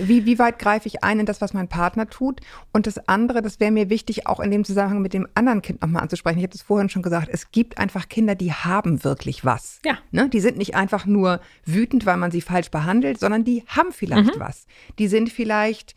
[0.00, 2.40] Wie, wie weit greife ich ein in das, was mein Partner tut?
[2.72, 5.82] Und das andere, das wäre mir wichtig, auch in dem Zusammenhang mit dem anderen Kind
[5.82, 6.38] nochmal anzusprechen.
[6.38, 9.80] Ich habe das vorhin schon gesagt, es gibt einfach Kinder, die haben wirklich was.
[9.84, 9.98] Ja.
[10.12, 10.30] Ne?
[10.30, 14.40] Die sind nicht einfach nur wütend, weil man sie falsch behandelt, sondern die haben vielleicht
[14.40, 14.66] was.
[14.98, 15.94] Die sind vielleicht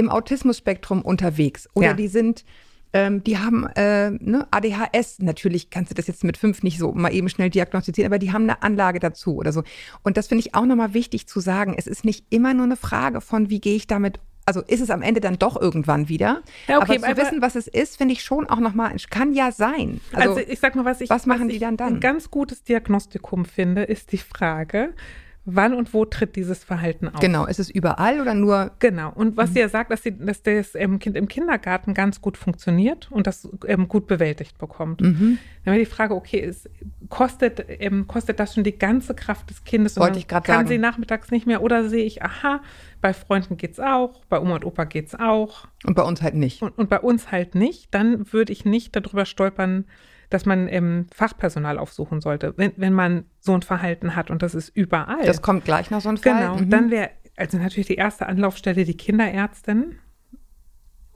[0.00, 1.94] im Autismus-Spektrum unterwegs oder Ja.
[1.94, 2.44] die sind
[2.92, 6.90] ähm, die haben äh, ne, ADHS, natürlich kannst du das jetzt mit fünf nicht so
[6.90, 9.62] mal eben schnell diagnostizieren, aber die haben eine Anlage dazu oder so.
[10.02, 11.76] Und das finde ich auch nochmal wichtig zu sagen.
[11.78, 14.90] Es ist nicht immer nur eine Frage von, wie gehe ich damit, also ist es
[14.90, 16.42] am Ende dann doch irgendwann wieder.
[16.66, 19.34] Ja, okay, aber zu aber- wissen, was es ist, finde ich schon auch nochmal, kann
[19.34, 20.00] ja sein.
[20.12, 21.94] Also, Also, ich sag mal, was ich, was machen was die dann dann?
[21.94, 24.94] ein ganz gutes Diagnostikum finde, ist die Frage,
[25.44, 27.20] wann und wo tritt dieses Verhalten auf?
[27.20, 29.10] genau, ist es überall oder nur, Genau.
[29.12, 29.36] Und Mhm.
[29.36, 33.10] was sie ja sagt, dass, sie, dass das ähm, Kind im Kindergarten ganz gut funktioniert
[33.10, 35.00] und das ähm, gut bewältigt bekommt.
[35.00, 35.38] Mhm.
[35.64, 36.68] Dann wäre die Frage, okay, ist,
[37.08, 39.96] kostet, ähm, kostet das schon die ganze Kraft des Kindes?
[39.96, 40.68] und Wollte ich Kann sagen.
[40.68, 42.60] sie nachmittags nicht mehr oder sehe ich, aha,
[43.00, 46.62] bei Freunden geht's auch, bei Oma und Opa geht's auch und bei uns halt nicht.
[46.62, 49.86] und, und bei uns halt nicht, dann würde ich nicht darüber stolpern,
[50.30, 54.54] dass man ähm, Fachpersonal aufsuchen sollte, wenn, wenn man so ein Verhalten hat und das
[54.54, 55.24] ist überall.
[55.26, 56.34] Das kommt gleich noch so ein Fall.
[56.40, 56.70] Genau, Mhm.
[56.70, 59.98] dann wäre also natürlich die erste Anlaufstelle die Kinderärztin.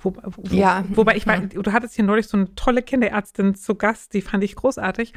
[0.05, 0.85] Wo, wo, Ja.
[0.91, 4.45] Wobei ich war, du hattest hier neulich so eine tolle Kinderärztin zu Gast, die fand
[4.45, 5.13] ich großartig.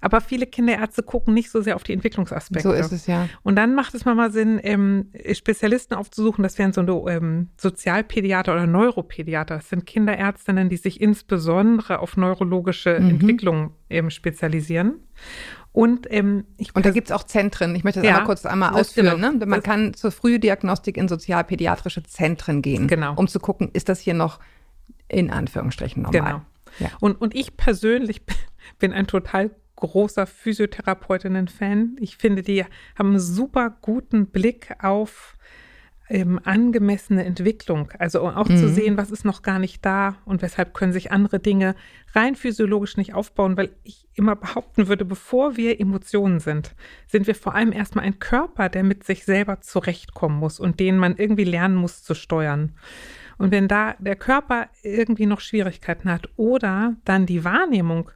[0.00, 2.68] Aber viele Kinderärzte gucken nicht so sehr auf die Entwicklungsaspekte.
[2.68, 3.28] So ist es ja.
[3.42, 6.42] Und dann macht es mal Sinn, ähm, Spezialisten aufzusuchen.
[6.42, 9.56] Das wären so ähm, Sozialpädiater oder Neuropädiater.
[9.56, 13.10] Das sind Kinderärztinnen, die sich insbesondere auf neurologische Mhm.
[13.10, 14.94] Entwicklung ähm, spezialisieren.
[15.72, 17.74] Und ähm, ich Und da pers- gibt es auch Zentren.
[17.76, 19.16] Ich möchte das Ja, einmal kurz einmal ausführen.
[19.16, 19.30] genau.
[19.32, 19.46] Ne?
[19.46, 23.14] Man Das- kann zur Frühdiagnostik in sozialpädiatrische Zentren gehen, Genau.
[23.14, 24.40] um zu gucken, ist das hier noch
[25.08, 26.20] in Anführungsstrichen normal.
[26.22, 26.42] Genau.
[26.80, 26.88] Ja.
[27.00, 28.22] Und, und ich persönlich
[28.78, 30.26] bin ein total großer
[30.94, 31.96] Physiotherapeutinnen-Fan.
[32.00, 32.64] Ich finde, die
[32.98, 35.36] haben einen super guten Blick auf
[36.10, 37.88] ähm, angemessene Entwicklung.
[37.98, 41.38] Also auch zu sehen, was ist noch gar nicht da und weshalb können sich andere
[41.38, 41.76] Dinge
[42.14, 46.74] rein physiologisch nicht aufbauen, weil ich immer behaupten würde, bevor wir Emotionen sind,
[47.06, 50.98] sind wir vor allem erstmal ein Körper, der mit sich selber zurechtkommen muss und den
[50.98, 52.72] man irgendwie lernen muss zu steuern.
[53.38, 58.10] Und wenn da der Körper irgendwie noch Schwierigkeiten hat oder dann die Wahrnehmung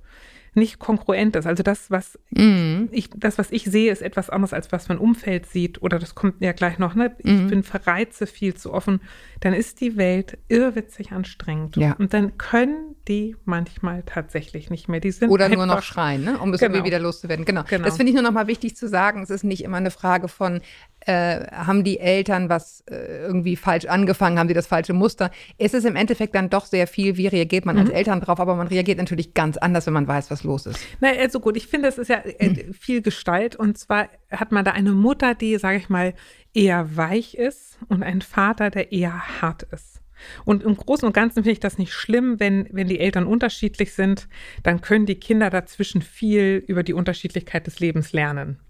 [0.57, 2.89] nicht kongruent ist, also das, was Mhm.
[2.93, 5.83] ich, das, was ich sehe, ist etwas anderes, als was mein Umfeld sieht.
[5.83, 7.15] Oder das kommt ja gleich noch, ne?
[7.19, 7.47] Ich Mhm.
[7.49, 9.01] bin für Reize viel zu offen.
[9.41, 11.77] Dann ist die Welt irrwitzig anstrengend.
[11.77, 11.93] Ja.
[11.99, 15.01] Und dann können die manchmal tatsächlich nicht mehr.
[15.01, 16.39] Die sind Oder nur noch schreien, ne?
[16.39, 16.75] um es Genau.
[16.75, 17.45] irgendwie wieder loszuwerden.
[17.45, 17.65] Genau.
[17.69, 17.85] Genau.
[17.85, 19.23] Das finde ich nur noch mal wichtig zu sagen.
[19.23, 20.61] Es ist nicht immer eine Frage von,
[21.07, 22.95] äh, haben die Eltern was äh,
[23.27, 25.31] irgendwie falsch angefangen, haben sie das falsche Muster.
[25.59, 27.95] Es ist im Endeffekt dann doch sehr viel, wie reagiert man als Mhm.
[27.95, 30.79] Eltern drauf, aber man reagiert natürlich ganz anders, wenn man weiß, was los ist.
[31.01, 33.57] Na, also gut, ich finde, es ist ja äh, viel Gestalt.
[33.57, 36.15] Und zwar hat man da eine Mutter, die, sage ich mal,
[36.55, 40.01] eher weich ist und einen Vater, der eher hart ist.
[40.45, 43.93] Und im Großen und Ganzen finde ich das nicht schlimm, wenn, wenn die Eltern unterschiedlich
[43.93, 44.29] sind,
[44.63, 48.61] dann können die Kinder dazwischen viel über die Unterschiedlichkeit des Lebens lernen.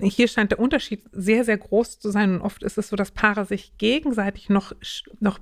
[0.00, 3.10] Hier scheint der Unterschied sehr, sehr groß zu sein und oft ist es so, dass
[3.10, 4.72] Paare sich gegenseitig noch,
[5.20, 5.38] noch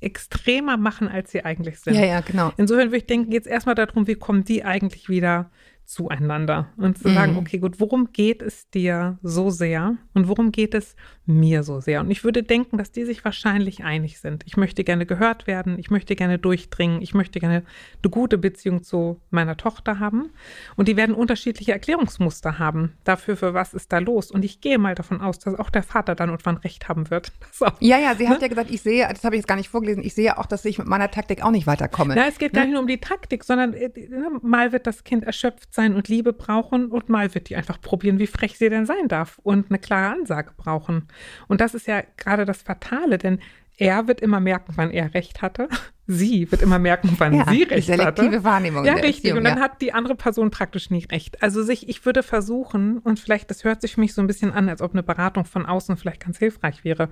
[0.00, 1.94] extremer machen, als sie eigentlich sind.
[1.94, 2.52] Ja, ja, genau.
[2.56, 5.50] Insofern würde ich denken, geht es erstmal darum, wie kommen die eigentlich wieder
[5.86, 7.38] zueinander und zu sagen, Mhm.
[7.38, 10.96] okay, gut, worum geht es dir so sehr und worum geht es
[11.26, 12.00] mir so sehr?
[12.00, 14.42] Und ich würde denken, dass die sich wahrscheinlich einig sind.
[14.46, 17.62] Ich möchte gerne gehört werden, ich möchte gerne durchdringen, ich möchte gerne
[18.02, 20.30] eine gute Beziehung zu meiner Tochter haben.
[20.76, 24.30] Und die werden unterschiedliche Erklärungsmuster haben dafür, für was ist da los.
[24.30, 27.32] Und ich gehe mal davon aus, dass auch der Vater dann irgendwann recht haben wird.
[27.60, 28.42] Auch Ja, ja, sie hat Ne?
[28.42, 30.64] ja gesagt, ich sehe, das habe ich jetzt gar nicht vorgelesen, ich sehe auch, dass
[30.64, 32.14] ich mit meiner Taktik auch nicht weiterkomme.
[32.14, 35.04] Na, es geht gar nicht nur um die Taktik, sondern äh, ne, mal wird das
[35.04, 38.68] Kind erschöpft sein und Liebe brauchen und mal wird die einfach probieren, wie frech sie
[38.68, 41.06] denn sein darf und eine klare Ansage brauchen.
[41.46, 43.38] Und das ist ja gerade das Fatale, denn
[43.76, 45.68] er wird immer merken, wann er recht hatte.
[46.08, 48.44] Sie wird immer merken, wann Ja, sie recht selektive hatte.
[48.44, 49.16] Wahrnehmung Ja, richtig.
[49.16, 49.64] Erziehung, und dann ja.
[49.64, 51.42] hat die andere Person praktisch nie recht.
[51.42, 54.52] Also sich, ich würde versuchen, und vielleicht, das hört sich für mich so ein bisschen
[54.52, 57.08] an, als ob eine Beratung von außen vielleicht ganz hilfreich wäre.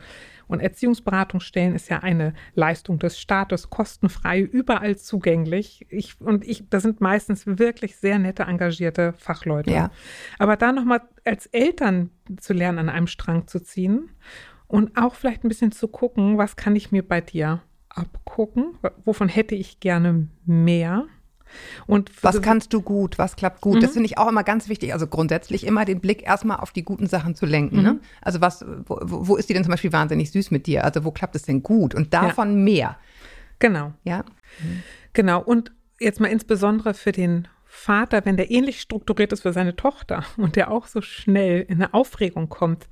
[0.46, 5.87] Und Erziehungsberatungsstellen ist ja eine Leistung des Staates, kostenfrei, überall zugänglich.
[5.90, 9.72] Ich, und ich, das sind meistens wirklich sehr nette, engagierte Fachleute.
[9.72, 9.90] Ja.
[10.38, 14.11] Aber da nochmal als Eltern zu lernen, an einem Strang zu ziehen
[14.66, 18.77] und auch vielleicht ein bisschen zu gucken, was kann ich mir bei dir abgucken?
[19.05, 21.05] Wovon hätte ich gerne mehr?
[21.87, 23.77] Und Was kannst du gut, was klappt gut?
[23.77, 23.81] Mhm.
[23.81, 24.92] Das finde ich auch immer ganz wichtig.
[24.92, 27.77] Also grundsätzlich immer den Blick erstmal auf die guten Sachen zu lenken.
[27.77, 27.83] Mhm.
[27.83, 28.00] Ne?
[28.22, 30.85] Also was, wo, wo ist die denn zum Beispiel wahnsinnig süß mit dir?
[30.85, 31.94] Also wo klappt es denn gut?
[31.94, 32.96] Und davon mehr.
[33.61, 34.24] Genau, Ja.
[35.12, 35.40] genau.
[35.42, 40.24] Und jetzt mal insbesondere für den Vater, wenn der ähnlich strukturiert ist für seine Tochter
[40.37, 42.88] und der auch so schnell in eine Aufregung kommt,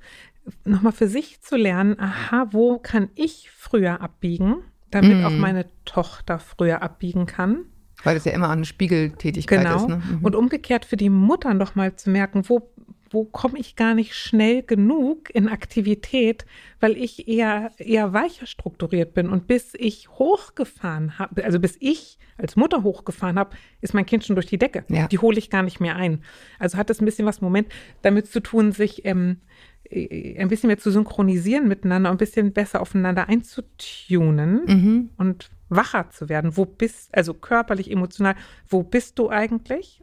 [0.65, 4.57] nochmal für sich zu lernen, aha, wo kann ich früher abbiegen,
[4.91, 5.25] damit Mhm.
[5.25, 7.65] auch meine Tochter früher abbiegen kann.
[8.03, 9.75] Weil das ja immer eine Spiegeltätigkeit Genau.
[9.77, 9.87] ist.
[9.87, 10.01] Ne?
[10.09, 10.25] Mhm.
[10.25, 12.69] Und umgekehrt für die Mutter nochmal zu merken, wo,
[13.09, 16.45] wo komme ich gar nicht schnell genug in Aktivität,
[16.81, 19.29] weil ich eher, eher weicher strukturiert bin.
[19.29, 24.25] Und bis ich hochgefahren habe, also bis ich als Mutter hochgefahren habe, ist mein Kind
[24.25, 24.83] schon durch die Decke.
[24.89, 25.07] Ja.
[25.07, 26.23] Die hole ich gar nicht mehr ein.
[26.59, 27.67] Also hat es ein bisschen was Moment
[28.01, 32.81] damit zu tun, sich ähm, äh, ein bisschen mehr zu synchronisieren miteinander ein bisschen besser
[32.81, 35.09] aufeinander einzutunen Mhm.
[35.17, 36.57] und wacher zu werden.
[36.57, 38.35] Wo bist, also körperlich, emotional,
[38.67, 40.01] wo bist du eigentlich?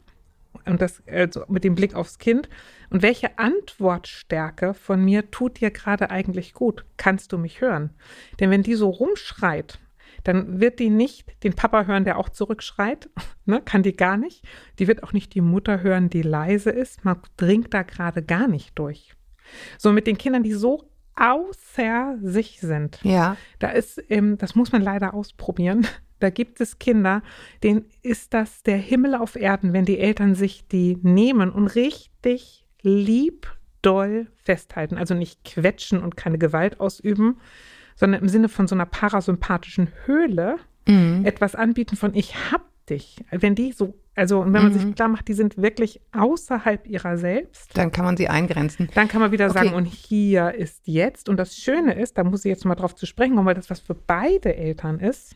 [0.65, 2.49] Und das also mit dem Blick aufs Kind.
[2.89, 6.85] Und welche Antwortstärke von mir tut dir gerade eigentlich gut?
[6.97, 7.91] Kannst du mich hören?
[8.39, 9.79] Denn wenn die so rumschreit,
[10.23, 13.09] dann wird die nicht den Papa hören, der auch zurückschreit.
[13.45, 13.61] ne?
[13.63, 14.43] Kann die gar nicht.
[14.77, 17.03] Die wird auch nicht die Mutter hören, die leise ist.
[17.03, 19.15] Man dringt da gerade gar nicht durch.
[19.77, 22.99] So mit den Kindern, die so außer sich sind.
[23.03, 23.37] Ja.
[23.59, 25.85] Da ist, ähm, das muss man leider ausprobieren.
[26.21, 27.23] Da gibt es Kinder,
[27.63, 32.63] denen ist das der Himmel auf Erden, wenn die Eltern sich die nehmen und richtig
[32.83, 33.47] lieb
[33.81, 34.99] doll festhalten.
[34.99, 37.39] Also nicht quetschen und keine Gewalt ausüben,
[37.95, 41.25] sondern im Sinne von so einer parasympathischen Höhle Mhm.
[41.25, 43.23] etwas anbieten von ich hab dich.
[43.31, 44.79] Wenn die so, also und wenn man Mhm.
[44.79, 48.89] sich klar macht, die sind wirklich außerhalb ihrer selbst, Dann kann man sie eingrenzen.
[48.93, 49.53] dann kann man wieder Okay.
[49.53, 51.29] sagen, und hier ist jetzt.
[51.29, 53.69] Und das Schöne ist, da muss ich jetzt mal drauf zu sprechen kommen, weil das
[53.69, 55.35] was für beide Eltern ist.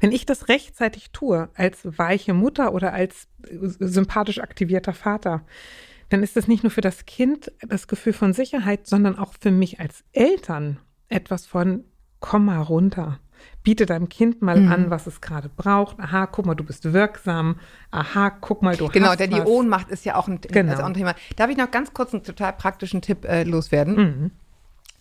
[0.00, 3.28] Wenn ich das rechtzeitig tue, als weiche Mutter oder als
[3.78, 5.44] sympathisch aktivierter Vater,
[6.10, 9.50] dann ist das nicht nur für das Kind das Gefühl von Sicherheit, sondern auch für
[9.50, 11.84] mich als Eltern etwas von,
[12.20, 13.20] komm mal runter.
[13.62, 14.72] Biete deinem Kind mal Mhm.
[14.72, 15.98] an, was es gerade braucht.
[16.00, 17.56] Aha, guck mal, du bist wirksam.
[17.90, 19.40] Aha, guck mal, du Genau, hast denn die.
[19.40, 20.72] Ohnmacht ist ja auch ein, Genau.
[20.72, 21.14] ist auch ein Thema.
[21.36, 23.96] Darf ich noch ganz kurz einen total praktischen Tipp äh, loswerden?
[23.96, 24.30] Mhm.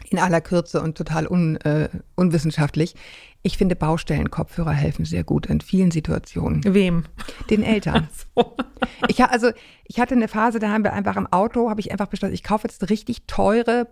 [0.10, 2.94] In aller Kürze und total un, äh, unwissenschaftlich.
[3.42, 6.62] Ich finde, Baustellenkopfhörer helfen sehr gut in vielen Situationen.
[6.74, 7.04] Wem?
[7.50, 8.08] Den Eltern.
[8.36, 8.56] So.
[9.08, 9.50] Ich, ha- also,
[9.86, 12.44] ich hatte eine Phase, da haben wir einfach im Auto, habe ich einfach beschlossen, ich
[12.44, 13.86] kaufe jetzt richtig teure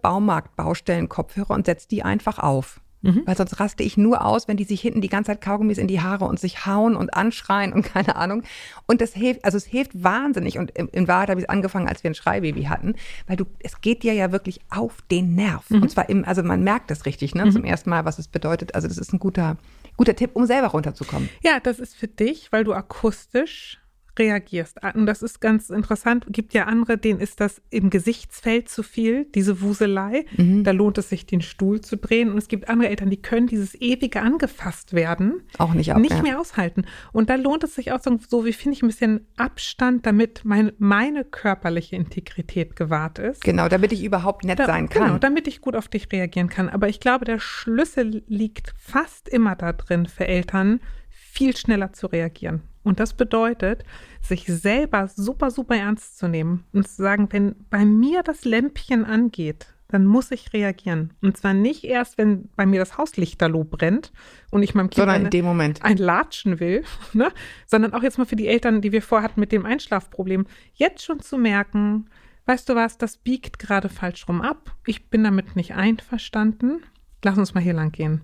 [0.61, 2.81] Baumarkt-Baustellen-Kopfhörer und setze die einfach auf.
[3.25, 5.87] Weil sonst raste ich nur aus, wenn die sich hinten die ganze Zeit Kaugummis in
[5.87, 8.43] die Haare und sich hauen und anschreien und keine Ahnung.
[8.87, 10.57] Und das hilft, also es hilft wahnsinnig.
[10.57, 12.95] Und in, in Wahrheit habe ich es angefangen, als wir ein Schreibaby hatten,
[13.27, 15.69] weil du, es geht dir ja wirklich auf den Nerv.
[15.71, 18.75] Und zwar im, also man merkt das richtig, ne, zum ersten Mal, was es bedeutet.
[18.75, 19.57] Also das ist ein guter,
[19.97, 21.29] guter Tipp, um selber runterzukommen.
[21.43, 23.80] Ja, das ist für dich, weil du akustisch
[24.19, 24.77] reagierst.
[24.93, 26.25] Und das ist ganz interessant.
[26.29, 30.25] Gibt ja andere, denen ist das im Gesichtsfeld zu viel, diese Wuselei.
[30.37, 32.29] Da lohnt es sich, den Stuhl zu drehen.
[32.31, 36.11] Und es gibt andere Eltern, die können dieses ewige angefasst werden Auch nicht ab, nicht
[36.15, 36.21] ja.
[36.21, 36.85] mehr aushalten.
[37.11, 40.41] Und da lohnt es sich auch so, so wie finde ich ein bisschen Abstand, damit
[40.43, 43.41] mein, meine körperliche Integrität gewahrt ist.
[43.43, 45.05] Genau, damit ich überhaupt nett Da- sein kann.
[45.07, 46.69] Genau, damit ich gut auf dich reagieren kann.
[46.69, 52.07] Aber ich glaube, der Schlüssel liegt fast immer da drin für Eltern, viel schneller zu
[52.07, 52.61] reagieren.
[52.83, 53.83] Und das bedeutet,
[54.21, 59.05] sich selber super, super ernst zu nehmen und zu sagen, wenn bei mir das Lämpchen
[59.05, 61.13] angeht, dann muss ich reagieren.
[61.21, 64.11] Und zwar nicht erst, wenn bei mir das Haus lichterloh brennt
[64.49, 65.83] und ich meinem Kind eine, in dem Moment.
[65.83, 67.31] ein Latschen will, ne?
[67.67, 71.19] sondern auch jetzt mal für die Eltern, die wir vorhatten mit dem Einschlafproblem, jetzt schon
[71.19, 72.09] zu merken,
[72.45, 74.75] weißt du was, das biegt gerade falsch rum ab.
[74.85, 76.83] Ich bin damit nicht einverstanden.
[77.23, 78.21] Lass uns mal hier lang gehen.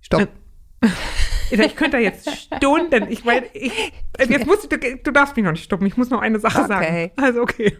[0.00, 0.28] Stopp.
[1.50, 5.52] Ich könnte da jetzt Stunden, ich meine, ich, jetzt musst du, du darfst mich noch
[5.52, 6.68] nicht stoppen, ich muss noch eine Sache Okay.
[6.68, 7.10] sagen.
[7.16, 7.76] Also okay.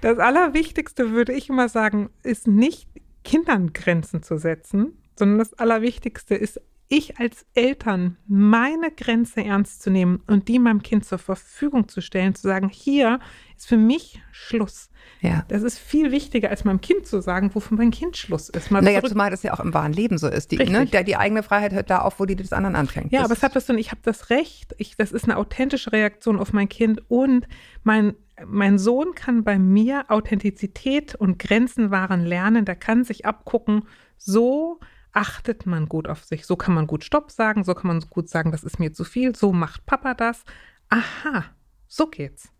[0.00, 2.88] Das Allerwichtigste würde ich immer sagen, ist nicht
[3.24, 9.90] Kindern Grenzen zu setzen, sondern das Allerwichtigste ist, ich als Eltern meine Grenze ernst zu
[9.90, 13.20] nehmen und die meinem Kind zur Verfügung zu stellen, zu sagen, hier
[13.56, 14.90] ist für mich Schluss.
[15.20, 15.44] Ja.
[15.46, 18.72] Das ist viel wichtiger, als meinem Kind zu sagen, wofür mein Kind Schluss ist.
[18.72, 20.50] Mal Naja, zumal das ja auch im wahren Leben so ist.
[20.50, 23.12] Die, ne, der, die eigene Freiheit hört da auf, wo die des anderen anfängt.
[23.12, 24.74] Ja, das aber es hat was und ich habe das Recht.
[24.78, 27.46] Ich, das ist eine authentische Reaktion auf mein Kind und
[27.84, 32.64] mein, mein Sohn kann bei mir Authentizität und Grenzen wahren lernen.
[32.64, 33.84] Der kann sich abgucken,
[34.16, 34.80] so
[35.12, 36.46] achtet man gut auf sich.
[36.46, 39.04] So kann man gut Stopp sagen, so kann man gut sagen, das ist mir zu
[39.04, 40.44] viel, so macht Papa das.
[40.88, 41.44] Aha,
[41.88, 42.50] so geht's.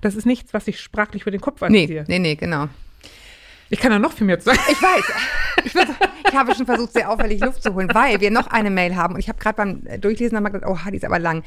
[0.00, 2.04] Das ist nichts, was ich sprachlich über den Kopf Nee, erziehe.
[2.08, 2.68] nee, nee, genau.
[3.70, 4.60] Ich kann da noch viel mehr zu sagen.
[4.70, 5.04] Ich weiß.
[5.64, 5.88] Ich, weiß,
[6.28, 9.14] ich habe schon versucht, sehr auffällig Luft zu holen, weil wir noch eine Mail haben.
[9.14, 11.42] Und ich habe gerade beim Durchlesen einmal gedacht, oh, die ist aber lang.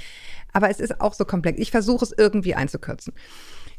[0.54, 1.60] Aber es ist auch so komplex.
[1.60, 3.14] Ich versuche es irgendwie einzukürzen.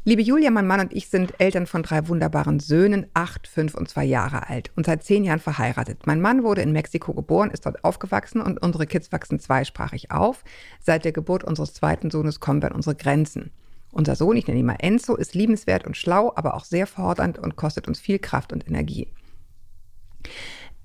[0.05, 3.87] Liebe Julia, mein Mann und ich sind Eltern von drei wunderbaren Söhnen, acht, fünf und
[3.87, 6.05] zwei Jahre alt und seit zehn Jahren verheiratet.
[6.05, 10.43] Mein Mann wurde in Mexiko geboren, ist dort aufgewachsen und unsere Kids wachsen zweisprachig auf.
[10.81, 13.51] Seit der Geburt unseres zweiten Sohnes kommen wir an unsere Grenzen.
[13.93, 17.39] Unser Sohn, ich nenne ihn mal Enzo, ist liebenswert und schlau, aber auch sehr fordernd
[17.39, 19.07] und kostet uns viel Kraft und Energie.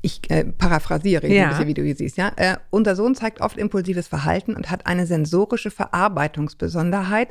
[0.00, 1.44] Ich äh, paraphrasiere Ja.
[1.44, 2.18] ein bisschen, wie du hier siehst.
[2.18, 2.30] Ja?
[2.36, 7.30] Äh, unser Sohn zeigt oft impulsives Verhalten und hat eine sensorische Verarbeitungsbesonderheit.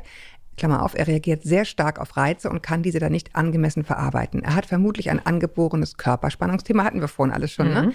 [0.58, 4.42] Klammer auf, er reagiert sehr stark auf Reize und kann diese dann nicht angemessen verarbeiten.
[4.42, 7.92] Er hat vermutlich ein angeborenes Körperspannungsthema, hatten wir vorhin alles schon, ne?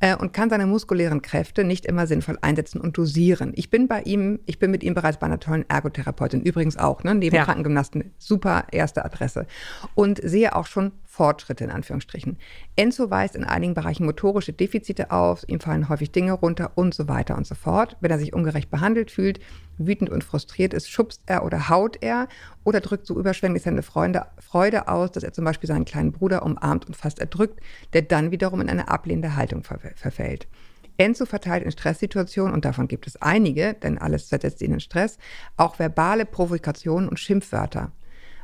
[0.00, 3.52] Äh, und kann seine muskulären Kräfte nicht immer sinnvoll einsetzen und dosieren.
[3.54, 7.02] Ich bin bei ihm, ich bin mit ihm bereits bei einer tollen Ergotherapeutin, übrigens auch,
[7.04, 7.14] ne?
[7.14, 7.44] neben Ja.
[7.44, 9.46] Krankengymnasten, super erste Adresse.
[9.94, 12.38] Und sehe auch schon Fortschritte in Anführungsstrichen.
[12.74, 17.06] Enzo weist in einigen Bereichen motorische Defizite auf, ihm fallen häufig Dinge runter und so
[17.06, 17.98] weiter und so fort.
[18.00, 19.38] Wenn er sich ungerecht behandelt fühlt,
[19.76, 22.28] wütend und frustriert ist, schubst er oder haut er
[22.64, 26.46] oder drückt so überschwänglich seine Freunde, Freude aus, dass er zum Beispiel seinen kleinen Bruder
[26.46, 27.60] umarmt und fast erdrückt,
[27.92, 30.48] der dann wiederum in eine ablehnende Haltung ver verfällt.
[30.96, 35.18] Enzo verteilt in Stresssituationen, und davon gibt es einige, denn alles versetzt ihn in Stress,
[35.58, 37.92] auch verbale Provokationen und Schimpfwörter.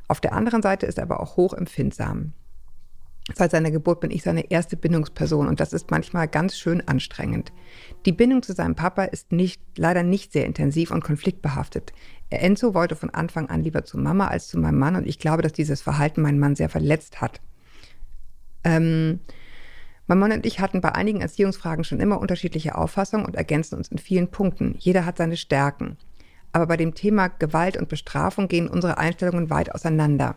[0.07, 2.35] Auf der anderen Seite ist er aber auch hochempfindsam.
[3.35, 7.53] Seit seiner Geburt bin ich seine erste Bindungsperson und das ist manchmal ganz schön anstrengend.
[8.07, 11.93] Die Bindung zu seinem Papa ist nicht, leider nicht sehr intensiv und konfliktbehaftet.
[12.31, 15.43] Enzo wollte von Anfang an lieber zu Mama als zu meinem Mann und ich glaube,
[15.43, 17.41] dass dieses Verhalten meinen Mann sehr verletzt hat.
[18.65, 19.21] Ähm,
[20.07, 23.89] mein Mann und ich hatten bei einigen Erziehungsfragen schon immer unterschiedliche Auffassungen und ergänzen uns
[23.89, 24.75] in vielen Punkten.
[24.79, 25.99] Jeder hat seine Stärken.
[26.51, 30.37] Aber bei dem Thema Gewalt und Bestrafung gehen unsere Einstellungen weit auseinander.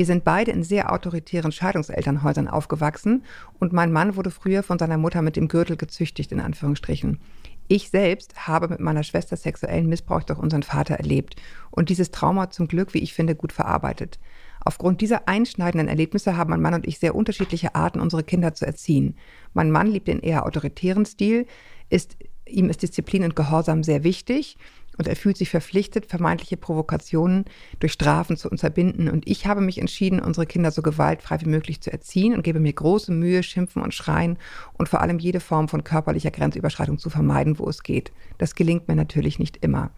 [0.00, 3.22] Wir sind beide in sehr autoritären Scheidungselternhäusern aufgewachsen
[3.58, 7.20] und mein Mann wurde früher von seiner Mutter mit dem Gürtel gezüchtigt, in Anführungsstrichen.
[7.68, 11.36] Ich selbst habe mit meiner Schwester sexuellen Missbrauch durch unseren Vater erlebt
[11.70, 14.18] und dieses Trauma zum Glück, wie ich finde, gut verarbeitet.
[14.64, 18.64] Aufgrund dieser einschneidenden Erlebnisse haben mein Mann und ich sehr unterschiedliche Arten, unsere Kinder zu
[18.64, 19.16] erziehen.
[19.52, 21.44] Mein Mann liebt den eher autoritären Stil,
[21.90, 24.56] ist, ihm ist Disziplin und Gehorsam sehr wichtig
[24.98, 27.44] und er fühlt sich verpflichtet, vermeintliche Provokationen
[27.78, 29.08] durch Strafen zu unterbinden.
[29.08, 32.60] Und ich habe mich entschieden, unsere Kinder so gewaltfrei wie möglich zu erziehen und gebe
[32.60, 34.38] mir große Mühe, schimpfen und schreien
[34.74, 38.12] und vor allem jede Form von körperlicher Grenzüberschreitung zu vermeiden, wo es geht.
[38.38, 39.90] Das gelingt mir natürlich nicht immer.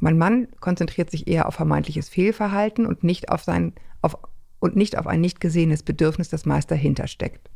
[0.00, 4.16] Mein Mann konzentriert sich eher auf vermeintliches Fehlverhalten und nicht auf sein, auf,
[4.58, 7.50] und nicht auf ein nicht gesehenes Bedürfnis, das meist dahinter steckt.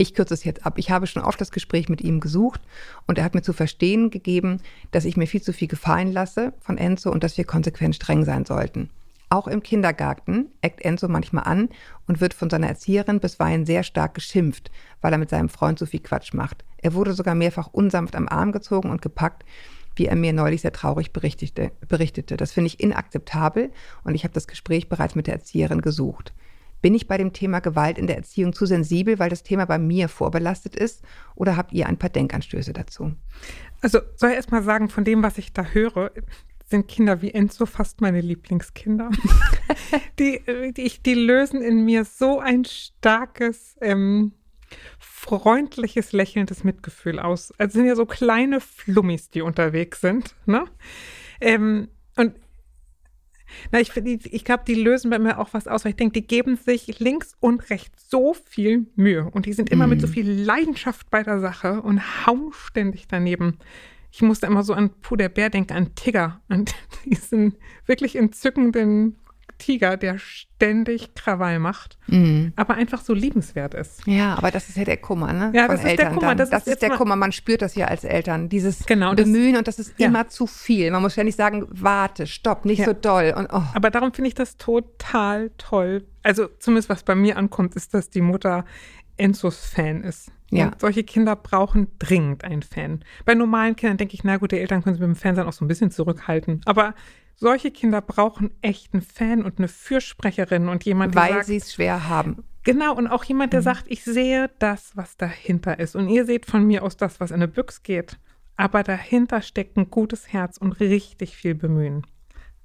[0.00, 0.78] Ich kürze es jetzt ab.
[0.78, 2.60] Ich habe schon oft das Gespräch mit ihm gesucht
[3.08, 4.60] und er hat mir zu verstehen gegeben,
[4.92, 8.24] dass ich mir viel zu viel gefallen lasse von Enzo und dass wir konsequent streng
[8.24, 8.90] sein sollten.
[9.28, 11.68] Auch im Kindergarten eckt Enzo manchmal an
[12.06, 15.84] und wird von seiner Erzieherin bisweilen sehr stark geschimpft, weil er mit seinem Freund so
[15.84, 16.64] viel Quatsch macht.
[16.78, 19.44] Er wurde sogar mehrfach unsanft am Arm gezogen und gepackt,
[19.96, 21.72] wie er mir neulich sehr traurig berichtete.
[21.88, 22.36] berichtete.
[22.36, 23.70] Das finde ich inakzeptabel
[24.04, 26.32] und ich habe das Gespräch bereits mit der Erzieherin gesucht.
[26.80, 29.78] Bin ich bei dem Thema Gewalt in der Erziehung zu sensibel, weil das Thema bei
[29.78, 31.02] mir vorbelastet ist?
[31.34, 33.12] Oder habt ihr ein paar Denkanstöße dazu?
[33.80, 36.10] Also soll ich erst mal sagen, von dem, was ich da höre,
[36.68, 39.10] sind Kinder wie Enzo fast meine Lieblingskinder.
[40.18, 44.32] die, äh, die, die lösen in mir so ein starkes, ähm,
[44.98, 47.52] freundliches, lächelndes Mitgefühl aus.
[47.58, 50.34] Also sind ja so kleine Flummis, die unterwegs sind.
[50.46, 50.64] Ne?
[51.40, 52.34] Ähm, und
[53.72, 56.26] Na, ich, ich glaube, die lösen bei mir auch was aus, weil ich denke, die
[56.26, 60.30] geben sich links und rechts so viel Mühe und die sind immer mit so viel
[60.30, 63.58] Leidenschaft bei der Sache und hauen ständig daneben.
[64.10, 66.64] Ich musste immer so an Puh der Bär denken, an Tigger, an
[67.04, 69.16] diesen wirklich entzückenden
[69.58, 71.98] Tiger, der ständig Krawall macht,
[72.56, 74.06] aber einfach so liebenswert ist.
[74.06, 75.52] Ja, aber das ist ja der Kummer, ne?
[75.54, 76.26] Ja, Von das ist der Eltern Kummer.
[76.28, 76.38] Dann.
[76.38, 77.16] Das Das, ist ist, der Kummer.
[77.16, 78.48] Man spürt das ja als Eltern.
[78.48, 80.06] Dieses Genau, das- Bemühen und das ist Ja.
[80.06, 80.90] immer zu viel.
[80.90, 82.84] Man muss ja nicht sagen, warte, stopp, nicht Ja.
[82.86, 83.34] so doll.
[83.36, 86.04] Und oh, Aber darum finde ich das total toll.
[86.22, 88.64] Also zumindest was bei mir ankommt, ist, dass die Mutter
[89.16, 90.30] Enzos Fan ist.
[90.50, 90.66] Ja.
[90.68, 93.04] Und solche Kinder brauchen dringend einen Fan.
[93.24, 95.52] Bei normalen Kindern denke ich, na gut, die Eltern können sich mit dem Fernsehen auch
[95.52, 96.60] so ein bisschen zurückhalten.
[96.64, 96.94] Aber
[97.38, 101.72] solche Kinder brauchen echt einen Fan und eine Fürsprecherin und jemand, der weil sie es
[101.72, 102.44] schwer haben.
[102.64, 105.96] Genau, und auch jemand, der sagt, ich sehe das, was dahinter ist.
[105.96, 108.18] Und ihr seht von mir aus das, was in eine Büchs geht.
[108.56, 112.04] Aber dahinter steckt ein gutes Herz und richtig viel Bemühen.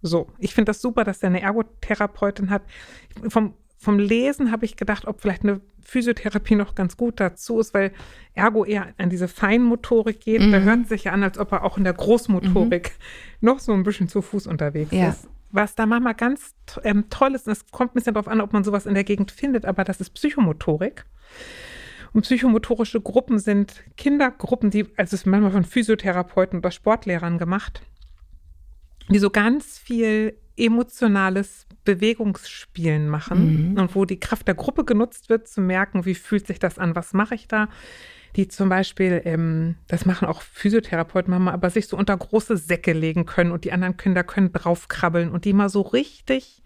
[0.02, 2.64] So, ich finde das super, dass er eine Ergotherapeutin hat.
[3.30, 7.74] Vom, vom Lesen habe ich gedacht, ob vielleicht eine Physiotherapie noch ganz gut dazu ist,
[7.74, 7.92] weil
[8.34, 10.42] Ergo eher an diese Feinmotorik geht.
[10.54, 12.92] Da hört sich ja an, als ob er auch in der Großmotorik
[13.42, 15.10] noch so ein bisschen zu Fuß unterwegs Ja.
[15.10, 15.28] ist.
[15.52, 18.54] Was da manchmal ganz ähm, toll ist, und es kommt ein bisschen darauf an, ob
[18.54, 21.06] man sowas in der Gegend findet, aber das ist Psychomotorik.
[22.12, 27.82] Und psychomotorische Gruppen sind Kindergruppen, die, also es ist manchmal von Physiotherapeuten oder Sportlehrern gemacht,
[29.10, 35.48] die so ganz viel emotionales Bewegungsspielen machen und wo die Kraft der Gruppe genutzt wird,
[35.48, 37.70] zu merken, wie fühlt sich das an, was mache ich da.
[38.36, 42.94] Die zum Beispiel, ähm, das machen auch Physiotherapeuten manchmal, aber sich so unter große Säcke
[42.94, 46.63] legen können und die anderen Kinder können draufkrabbeln und die mal so richtig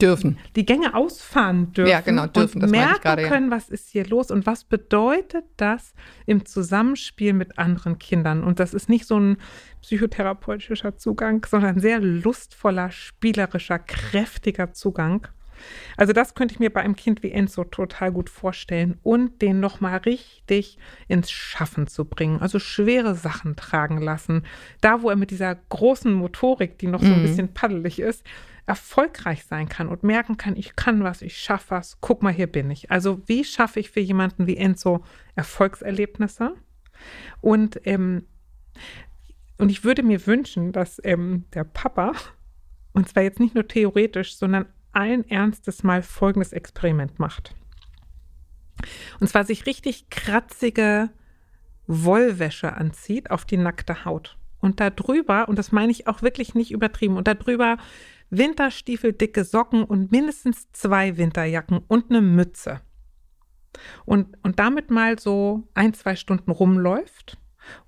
[0.00, 0.38] Dürfen.
[0.56, 3.28] die Gänge ausfahren dürfen Ja, genau, dürfen, und das merken gerade, ja.
[3.28, 5.92] können, was ist hier los und was bedeutet das
[6.24, 8.42] im Zusammenspiel mit anderen Kindern.
[8.44, 9.36] Und das ist nicht so ein
[9.82, 15.28] psychotherapeutischer Zugang, sondern ein sehr lustvoller, spielerischer, kräftiger Zugang.
[15.96, 19.60] Also das könnte ich mir bei einem Kind wie Enzo total gut vorstellen und den
[19.60, 20.78] nochmal richtig
[21.08, 22.40] ins Schaffen zu bringen.
[22.40, 24.44] Also schwere Sachen tragen lassen.
[24.80, 28.24] Da, wo er mit dieser großen Motorik, die noch so ein bisschen paddelig ist,
[28.66, 32.46] erfolgreich sein kann und merken kann, ich kann was, ich schaffe was, guck mal, hier
[32.46, 32.90] bin ich.
[32.90, 35.04] Also wie schaffe ich für jemanden wie Enzo
[35.34, 36.54] Erfolgserlebnisse?
[37.40, 38.26] Und, ähm,
[39.58, 42.12] und ich würde mir wünschen, dass ähm, der Papa,
[42.92, 47.54] und zwar jetzt nicht nur theoretisch, sondern allen Ernstes mal folgendes Experiment macht.
[49.20, 51.10] Und zwar sich richtig kratzige
[51.86, 54.38] Wollwäsche anzieht auf die nackte Haut.
[54.60, 57.76] Und da drüber, und das meine ich auch wirklich nicht übertrieben, und da drüber
[58.38, 62.80] Winterstiefel, dicke Socken und mindestens zwei Winterjacken und eine Mütze.
[64.04, 67.38] Und, und damit mal so ein, zwei Stunden rumläuft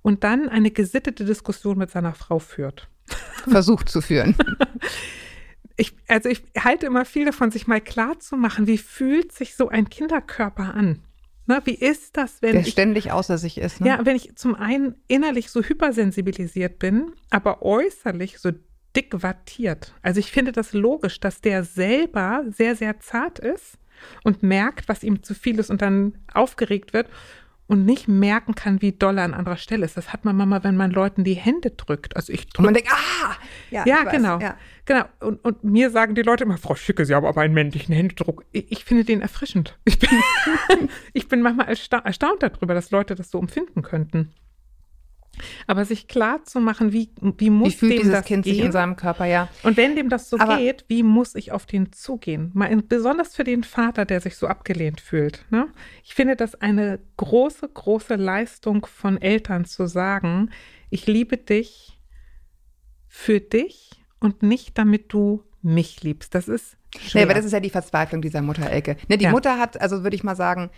[0.03, 2.89] und dann eine gesittete Diskussion mit seiner Frau führt.
[3.49, 4.35] Versucht zu führen.
[5.79, 9.57] Ich, also ich halte immer viel davon, sich mal klar zu machen, wie fühlt sich
[9.57, 11.03] so ein Kinderkörper an?
[11.47, 13.81] Na, wie ist das, wenn Der ich ständig außer sich ist.
[13.81, 13.89] Ne?
[13.89, 18.51] Ja, wenn ich zum einen innerlich so hypersensibilisiert bin, aber äußerlich so
[18.97, 19.95] dick wattiert.
[20.03, 23.79] Also ich finde das logisch, dass der selber sehr, sehr zart ist
[24.25, 27.09] und merkt, was ihm zu viel ist und dann aufgeregt wird
[27.69, 29.97] und nicht merken kann, wie doll er an anderer Stelle ist.
[29.97, 32.15] Das hat man manchmal, wenn man Leuten die Hände drückt.
[32.17, 32.63] Also ich Und drücke.
[32.63, 33.37] man denkt, ah!
[33.71, 34.39] Ja, weiß, genau.
[34.39, 34.57] Ja.
[34.85, 35.05] Genau.
[35.21, 38.45] Und, und mir sagen die Leute immer, Frau Schicke, Sie haben aber einen männlichen Händedruck.
[38.53, 39.79] Ich, ich finde den erfrischend.
[39.85, 40.11] Ich bin,
[41.13, 44.33] ich bin manchmal ersta erstaunt darüber, dass Leute das so empfinden könnten.
[45.67, 48.55] Aber sich klar zu machen, wie, wie muss Wie fühlt dem dieses das Kind gehen?
[48.55, 49.49] sich in seinem Körper, ja.
[49.63, 52.51] Und wenn dem das so Aber- geht, wie muss ich auf den zugehen?
[52.55, 55.45] Mal in, besonders für den Vater, der sich so abgelehnt fühlt.
[55.51, 55.69] Ne?
[56.05, 60.51] Ich finde das eine große, große Leistung von Eltern zu sagen,
[60.91, 61.99] ich liebe dich
[63.09, 66.35] für dich und nicht damit du mich liebst.
[66.35, 67.23] Das ist schwer.
[67.25, 68.97] Nee, aber das ist ja die Verzweiflung dieser Mutter Elke.
[69.09, 69.31] Ne, die Ja.
[69.31, 70.71] Mutter hat, also würde ich mal sagen,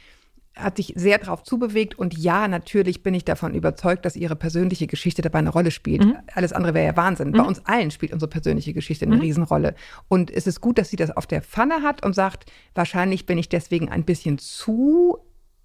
[0.58, 4.86] hat sich sehr darauf zubewegt und ja, natürlich bin ich davon überzeugt, dass ihre persönliche
[4.86, 6.04] Geschichte dabei eine Rolle spielt.
[6.04, 6.16] Mhm.
[6.34, 7.32] Alles andere wäre ja Wahnsinn.
[7.32, 9.74] Bei uns allen spielt unsere persönliche Geschichte eine Riesenrolle.
[10.08, 13.38] Und es ist gut, dass sie das auf der Pfanne hat und sagt, wahrscheinlich bin
[13.38, 15.18] ich deswegen ein bisschen zu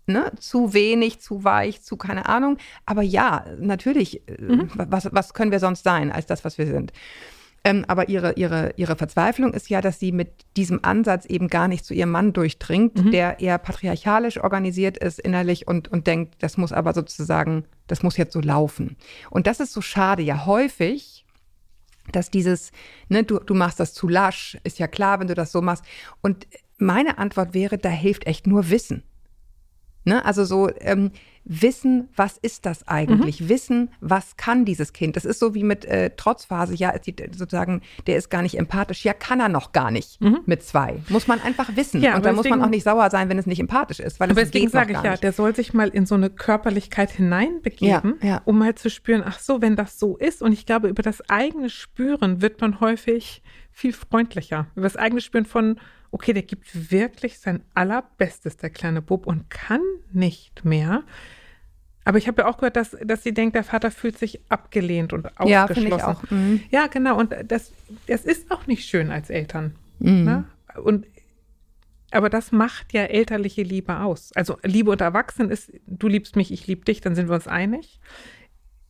[0.05, 2.57] Ne, zu wenig, zu weich, zu keine Ahnung.
[2.85, 4.69] Aber ja, natürlich, äh, Mhm.
[4.75, 6.91] was, was können wir sonst sein als das, was wir sind?
[7.65, 11.69] Ähm, aber ihre, ihre, ihre Verzweiflung ist ja, dass sie mit diesem Ansatz eben gar
[11.69, 13.11] nicht zu ihrem Mann durchdringt, Mhm.
[13.11, 18.17] der eher patriarchalisch organisiert ist innerlich und, und denkt, das muss aber sozusagen, das muss
[18.17, 18.97] jetzt so laufen.
[19.29, 20.23] Und das ist so schade.
[20.23, 21.25] Ja, häufig
[22.11, 22.73] dass dieses,
[23.07, 25.85] ne, du, du machst das zu lasch, ist ja klar, wenn du das so machst.
[26.21, 26.47] Und
[26.77, 29.03] meine Antwort wäre, da hilft echt nur Wissen.
[30.05, 30.23] Ne?
[30.25, 31.11] Also so ähm,
[31.45, 33.41] wissen, was ist das eigentlich?
[33.41, 33.49] Mhm.
[33.49, 35.15] Wissen, was kann dieses Kind?
[35.17, 36.73] Das ist so wie mit äh, Trotzphase.
[36.75, 39.03] Ja, die, sozusagen, der ist gar nicht empathisch.
[39.03, 40.99] Ja, kann er noch gar nicht mit zwei.
[41.09, 41.97] Muss man einfach wissen.
[41.99, 42.03] Mhm.
[42.03, 44.19] Ja, Und aber da muss man auch nicht sauer sein, wenn es nicht empathisch ist,
[44.19, 45.23] weil Aber es deswegen sage ich ja, nicht.
[45.23, 48.41] der soll sich mal in so eine Körperlichkeit hineinbegeben, Ja, ja.
[48.45, 50.41] um mal zu spüren, ach so, wenn das so ist.
[50.41, 53.41] Und ich glaube, über das eigene Spüren wird man häufig
[53.73, 54.67] viel freundlicher.
[54.75, 55.79] Über das eigene Spüren von,
[56.11, 61.03] okay, der gibt wirklich sein allerbestes, der kleine Bub, und kann nicht mehr.
[62.05, 65.13] Aber ich habe ja auch gehört, dass, dass sie denkt, der Vater fühlt sich abgelehnt
[65.13, 65.73] und Ja, ausgeschlossen.
[65.73, 66.31] finde ich auch.
[66.31, 66.61] Mhm.
[66.69, 67.17] Ja, genau.
[67.17, 67.71] Und das,
[68.07, 69.75] das ist auch nicht schön als Eltern.
[69.99, 70.23] Mhm.
[70.23, 70.43] Ne?
[70.83, 71.05] Und
[72.11, 74.31] aber das macht ja elterliche Liebe aus.
[74.35, 77.47] Also Liebe unter Erwachsenen ist, du liebst mich, ich liebe dich, dann sind wir uns
[77.47, 77.99] einig.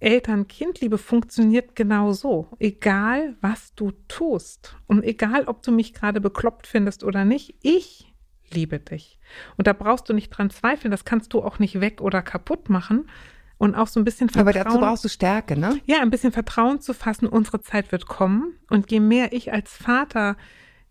[0.03, 2.47] Eltern-Kind-Liebe funktioniert genau so.
[2.59, 8.13] Egal, was du tust und egal, ob du mich gerade bekloppt findest oder nicht, ich
[8.51, 9.19] liebe dich.
[9.57, 12.69] Und da brauchst du nicht dran zweifeln, das kannst du auch nicht weg oder kaputt
[12.69, 13.09] machen.
[13.57, 14.75] Und auch so ein bisschen Aber Vertrauen.
[14.75, 15.79] dazu brauchst du Stärke, ne?
[15.85, 18.57] Ja, ein bisschen Vertrauen zu fassen, unsere Zeit wird kommen.
[18.69, 20.35] Und je mehr ich als Vater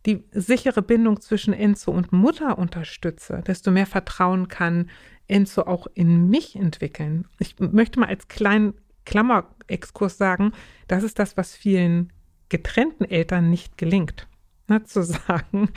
[0.06, 4.90] die sichere Bindung zwischen Enzo und Mutter unterstütze, desto mehr Vertrauen kann
[5.28, 7.26] Enzo auch in mich entwickeln.
[7.38, 8.74] Ich möchte mal als kleinen
[9.05, 10.53] Klammerexkurs sagen,
[10.88, 12.12] das ist das, was vielen
[12.48, 14.28] getrennten Eltern nicht gelingt.
[14.68, 15.70] Ne, zu sagen,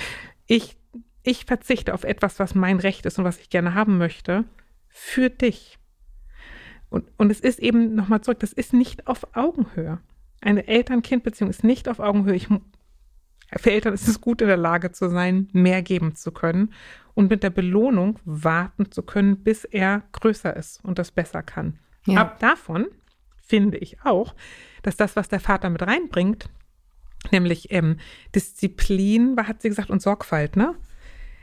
[0.45, 0.77] ich,
[1.23, 4.45] ich verzichte auf etwas, was mein Recht ist und was ich gerne haben möchte,
[4.89, 5.79] für dich.
[6.89, 9.99] Und, und es ist eben, nochmal zurück, das ist nicht auf Augenhöhe.
[10.41, 12.35] Eine Eltern-Kind-Beziehung ist nicht auf Augenhöhe.
[12.35, 12.47] Ich,
[13.57, 16.73] für Eltern ist es gut, in der Lage zu sein, mehr geben zu können
[17.13, 21.79] und mit der Belohnung warten zu können, bis er größer ist und das besser kann.
[22.05, 22.21] Ja.
[22.21, 22.87] Ab davon
[23.45, 24.35] finde ich auch,
[24.83, 26.49] dass das, was der Vater mit reinbringt,
[27.31, 27.97] nämlich ähm,
[28.33, 30.75] Disziplin, hat sie gesagt, und Sorgfalt, ne?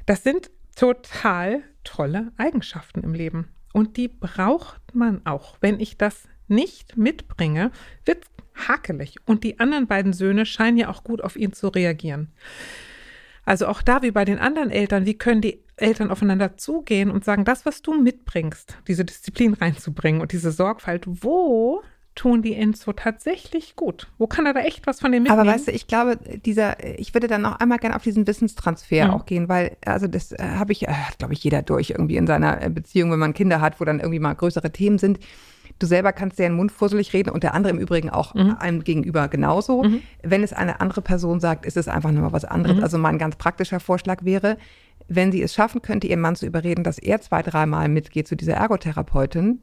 [0.06, 3.48] Das sind total tolle Eigenschaften im Leben.
[3.72, 5.56] Und die braucht man auch.
[5.60, 7.70] Wenn ich das nicht mitbringe,
[8.04, 8.24] wird
[8.54, 9.16] hakelig.
[9.24, 12.32] Und die anderen beiden Söhne scheinen ja auch gut auf ihn zu reagieren.
[13.44, 17.24] Also auch da wie bei den anderen Eltern, wie können die Eltern aufeinander zugehen und
[17.24, 21.82] sagen, das, was du mitbringst, diese Disziplin reinzubringen und diese Sorgfalt, wo
[22.14, 24.08] tun die Enzo tatsächlich gut?
[24.18, 25.40] Wo kann er da echt was von dem mitnehmen?
[25.40, 29.06] Aber weißt du, ich glaube, dieser, ich würde dann noch einmal gerne auf diesen Wissenstransfer
[29.06, 29.10] Mhm.
[29.12, 32.26] auch gehen, weil, also das äh, habe ich, äh, glaube ich, jeder durch irgendwie in
[32.26, 35.18] seiner äh, Beziehung, wenn man Kinder hat, wo dann irgendwie mal größere Themen sind.
[35.78, 38.56] Du selber kannst dir den Mund fusselig reden und der andere im Übrigen auch Mhm.
[38.58, 39.84] einem gegenüber genauso.
[40.22, 42.76] Wenn es eine andere Person sagt, ist es einfach nur was anderes.
[42.76, 42.82] Mhm.
[42.82, 44.58] Also mein ganz praktischer Vorschlag wäre,
[45.08, 48.36] wenn sie es schaffen könnte, ihren Mann zu überreden, dass er zwei, dreimal mitgeht zu
[48.36, 49.60] dieser Ergotherapeutin,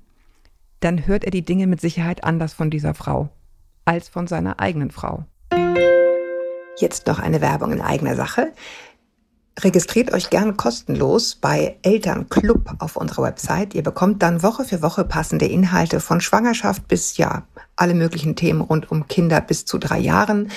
[0.80, 3.30] dann hört er die Dinge mit Sicherheit anders von dieser Frau
[3.86, 5.26] als von seiner eigenen Frau.
[6.78, 8.54] Jetzt noch eine Werbung in eigener Sache.
[9.60, 13.74] Registriert euch gern kostenlos bei Elternclub auf unserer Website.
[13.74, 17.44] Ihr bekommt dann Woche für Woche passende Inhalte von Schwangerschaft bis ja
[17.76, 20.50] alle möglichen Themen rund um Kinder bis zu drei Jahren.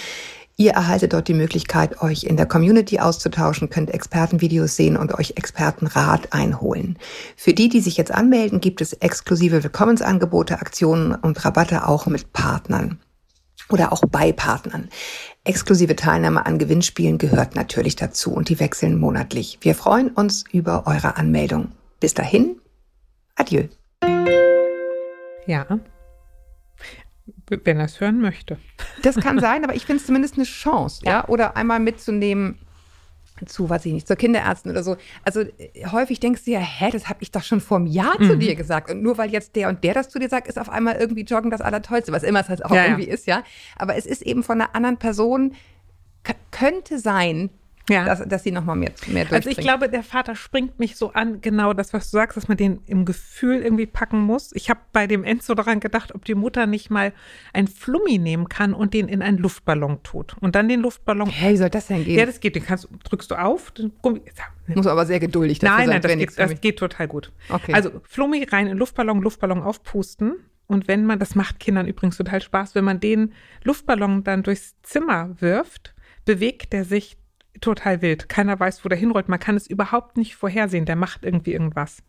[0.63, 5.33] Ihr erhaltet dort die Möglichkeit, euch in der Community auszutauschen, könnt Expertenvideos sehen und euch
[5.35, 7.01] Expertenrat einholen.
[7.35, 12.33] Für die, die sich jetzt anmelden, gibt es exklusive Willkommensangebote, Aktionen und Rabatte auch mit
[12.33, 13.01] Partnern
[13.71, 14.89] oder auch bei Partnern.
[15.43, 19.59] Exklusive Teilnahme an Gewinnspielen gehört natürlich dazu und die wechseln monatlich.
[19.63, 21.73] Wir freuen uns über eure Anmeldung.
[21.99, 22.61] Bis dahin,
[23.35, 23.65] adieu.
[25.45, 25.67] ja.
[27.49, 28.59] Wenn er es hören möchte.
[29.03, 31.27] Das kann sein, aber ich finde es zumindest eine Chance, ja.
[31.29, 32.59] Oder einmal mitzunehmen
[33.47, 34.97] zu, weiß ich nicht, zur Kinderärztin oder so.
[35.25, 38.15] Also äh, häufig denkst du ja, hä, das habe ich doch schon vor einem Jahr
[38.21, 38.29] Mhm.
[38.29, 38.91] zu dir gesagt.
[38.91, 41.23] Und nur weil jetzt der und der das zu dir sagt, ist auf einmal irgendwie
[41.25, 42.85] Joggen das Allertollste, was immer es halt auch Ja, ja.
[42.87, 43.43] irgendwie ist, ja.
[43.77, 45.55] Aber es ist eben von einer anderen Person,
[46.53, 47.51] könnte sein,
[47.89, 48.05] Ja.
[48.05, 51.41] dass, dass sie nochmal mehr, mehr Also ich glaube, der Vater springt mich so an,
[51.41, 54.53] genau das, was du sagst, dass man den im Gefühl irgendwie packen muss.
[54.55, 57.13] Ich habe bei dem Enzo daran gedacht, ob die Mutter nicht mal
[57.53, 60.37] ein Flummi nehmen kann und den in einen Luftballon tut.
[60.41, 61.29] Und dann den Luftballon.
[61.29, 62.19] Hey, wie soll das denn gehen?
[62.19, 62.55] Ja, das geht.
[62.55, 63.73] Den kannst, drückst du auf.
[63.73, 64.23] Den Gummi,
[64.69, 65.95] Muss aber sehr geduldig dafür nein, sein.
[65.95, 67.33] nein, das wäre geht, das geht total gut.
[67.49, 67.73] Okay.
[67.73, 70.35] Also Flummi rein in Luftballon, Luftballon aufpusten.
[70.69, 73.33] Und wenn man, das macht Kindern übrigens total Spaß, wenn man den
[73.65, 77.17] Luftballon dann durchs Zimmer wirft, bewegt der sich
[77.61, 78.29] total wild.
[78.29, 79.29] Keiner weiß, wo der hinrollt.
[79.29, 80.85] Man kann es überhaupt nicht vorhersehen.
[80.85, 82.03] Der macht irgendwie irgendwas.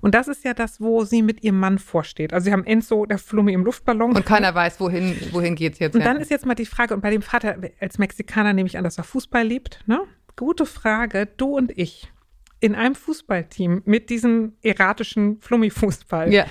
[0.00, 2.32] Und das ist ja das, wo sie mit ihrem Mann vorsteht.
[2.32, 4.16] Also sie haben Enzo, der Flummi im Luftballon.
[4.16, 5.94] Und keiner weiß, wohin, wohin geht's jetzt.
[5.94, 6.12] Und ja.
[6.12, 8.84] dann ist jetzt mal die Frage, und bei dem Vater als Mexikaner nehme ich an,
[8.84, 10.00] dass er Fußball liebt, ne?
[10.36, 12.12] Gute Frage, du und ich
[12.58, 16.32] in einem Fußballteam mit diesem erratischen Flummi-Fußball.
[16.32, 16.46] Ja.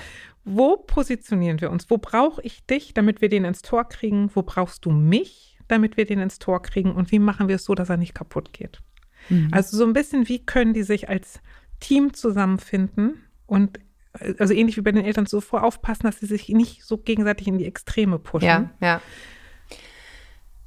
[0.46, 1.90] Wo positionieren wir uns?
[1.90, 4.30] Wo brauche ich dich, damit wir den ins Tor kriegen?
[4.34, 6.92] Wo brauchst du mich, damit wir den ins Tor kriegen?
[6.92, 8.82] Und wie machen wir es so, dass er nicht kaputt geht?
[9.52, 11.40] Also so ein bisschen, wie können die sich als
[11.80, 13.80] Team zusammenfinden, und
[14.40, 17.58] also ähnlich wie bei den Eltern zuvor aufpassen, dass sie sich nicht so gegenseitig in
[17.58, 18.48] die Extreme pushen.
[18.48, 19.02] Ja, ja.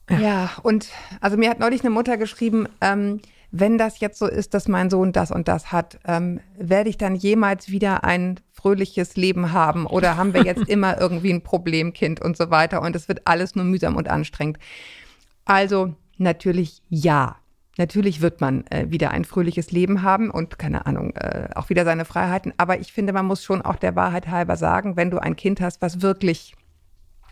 [0.09, 0.88] Ja, ja und
[1.20, 3.20] also mir hat neulich eine Mutter geschrieben, ähm,
[3.51, 6.99] wenn das jetzt so ist, dass mein Sohn das und das hat, ähm, werde ich
[6.99, 12.20] dann jemals wieder ein fröhliches Leben haben oder haben wir jetzt immer irgendwie ein Problemkind
[12.20, 14.59] und so weiter und es wird alles nur mühsam und anstrengend.
[15.44, 17.36] Also natürlich ja.
[17.78, 21.84] Natürlich wird man äh, wieder ein fröhliches Leben haben und keine Ahnung, äh, auch wieder
[21.84, 22.55] seine Freiheiten.
[22.57, 25.61] Aber ich finde, man muss schon auch der Wahrheit halber sagen, wenn du ein Kind
[25.61, 26.55] hast, was wirklich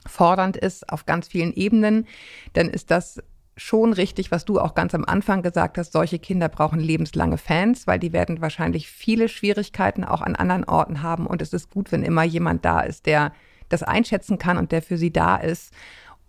[0.06, 2.06] fordernd ist auf ganz vielen Ebenen,
[2.52, 3.22] dann ist das
[3.56, 7.86] schon richtig, was du auch ganz am Anfang gesagt hast, solche Kinder brauchen lebenslange Fans,
[7.86, 11.26] weil die werden wahrscheinlich viele Schwierigkeiten auch an anderen Orten haben.
[11.26, 13.32] Und es ist gut, wenn immer jemand da ist, der
[13.68, 15.72] das einschätzen kann und der für sie da ist.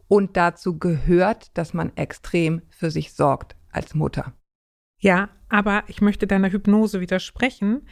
[0.07, 4.33] Und dazu gehört, dass man extrem für sich sorgt als Mutter.
[4.99, 7.87] Ja, aber ich möchte deiner Hypnose widersprechen.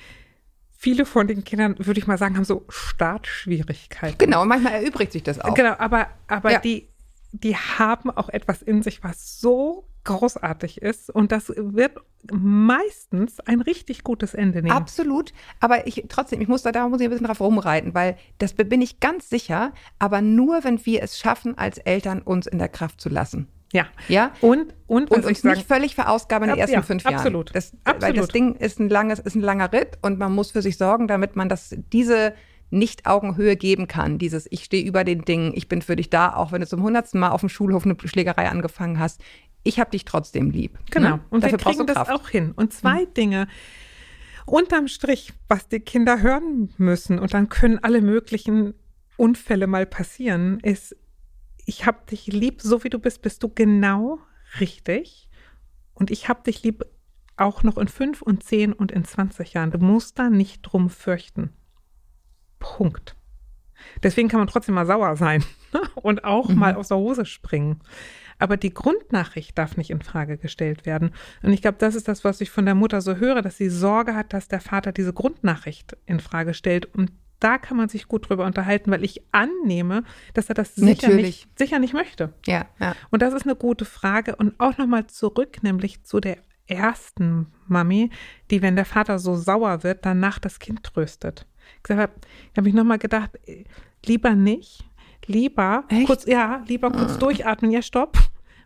[0.69, 4.17] Viele von den Kindern, würde ich mal sagen, haben so Startschwierigkeiten.
[4.17, 5.53] Genau, manchmal erübrigt sich das auch.
[5.53, 6.59] Genau, aber, aber ja.
[6.59, 6.89] die,
[7.33, 11.09] die haben auch etwas in sich, was so großartig ist.
[11.09, 11.97] Und das wird
[12.31, 14.75] meistens ein richtig gutes Ende nehmen.
[14.75, 15.33] Absolut.
[15.59, 18.53] Aber ich trotzdem, ich muss da, da muss ich ein bisschen drauf rumreiten, weil das
[18.53, 22.69] bin ich ganz sicher, aber nur, wenn wir es schaffen, als Eltern uns in der
[22.69, 23.47] Kraft zu lassen.
[23.71, 23.87] Ja.
[24.07, 24.31] Ja.
[24.39, 27.15] Und, und, und uns nicht völlig verausgaben in den ersten ja, fünf Jahren.
[27.15, 27.55] Absolut.
[27.55, 28.03] Das, absolut.
[28.03, 30.77] Weil das Ding ist ein langes, ist ein langer Ritt und man muss für sich
[30.77, 32.35] sorgen, damit man das, diese
[32.73, 34.17] nicht Augenhöhe geben kann.
[34.17, 36.81] Dieses Ich stehe über den Dingen, ich bin für dich da, auch wenn du zum
[36.81, 39.21] hundertsten Mal auf dem Schulhof eine Schlägerei angefangen hast.
[39.63, 40.77] Ich habe dich trotzdem lieb.
[40.91, 41.17] Genau.
[41.17, 41.19] Ne?
[41.29, 42.51] Und Dafür wir kriegen das auch hin.
[42.55, 43.13] Und zwei mhm.
[43.13, 43.47] Dinge.
[44.45, 48.73] Unterm Strich, was die Kinder hören müssen, und dann können alle möglichen
[49.15, 50.97] Unfälle mal passieren, ist,
[51.65, 54.19] ich habe dich lieb, so wie du bist, bist du genau
[54.59, 55.29] richtig.
[55.93, 56.83] Und ich habe dich lieb
[57.37, 59.71] auch noch in fünf und zehn und in 20 Jahren.
[59.71, 61.53] Du musst da nicht drum fürchten.
[62.63, 63.15] Punkt.
[64.01, 65.43] Deswegen kann man trotzdem mal sauer sein
[65.95, 66.57] und auch mhm.
[66.57, 67.81] mal aus der Hose springen.
[68.39, 71.11] Aber die Grundnachricht darf nicht in Frage gestellt werden.
[71.43, 73.69] Und ich glaube, das ist das, was ich von der Mutter so höre, dass sie
[73.69, 76.85] Sorge hat, dass der Vater diese Grundnachricht in Frage stellt.
[76.95, 80.03] Und da kann man sich gut drüber unterhalten, weil ich annehme,
[80.33, 82.33] dass er das sicher nicht, sicher nicht möchte.
[82.45, 82.95] Ja, ja.
[83.11, 84.35] Und das ist eine gute Frage.
[84.37, 88.09] Und auch nochmal zurück, nämlich zu der ersten Mami,
[88.49, 91.45] die, wenn der Vater so sauer wird, danach das Kind tröstet
[91.81, 92.13] gesagt habe,
[92.55, 93.31] habe ich nochmal gedacht,
[94.05, 94.83] lieber nicht,
[95.25, 96.07] lieber Echt?
[96.07, 97.17] kurz, ja, lieber kurz ah.
[97.17, 98.17] durchatmen, ja, stopp.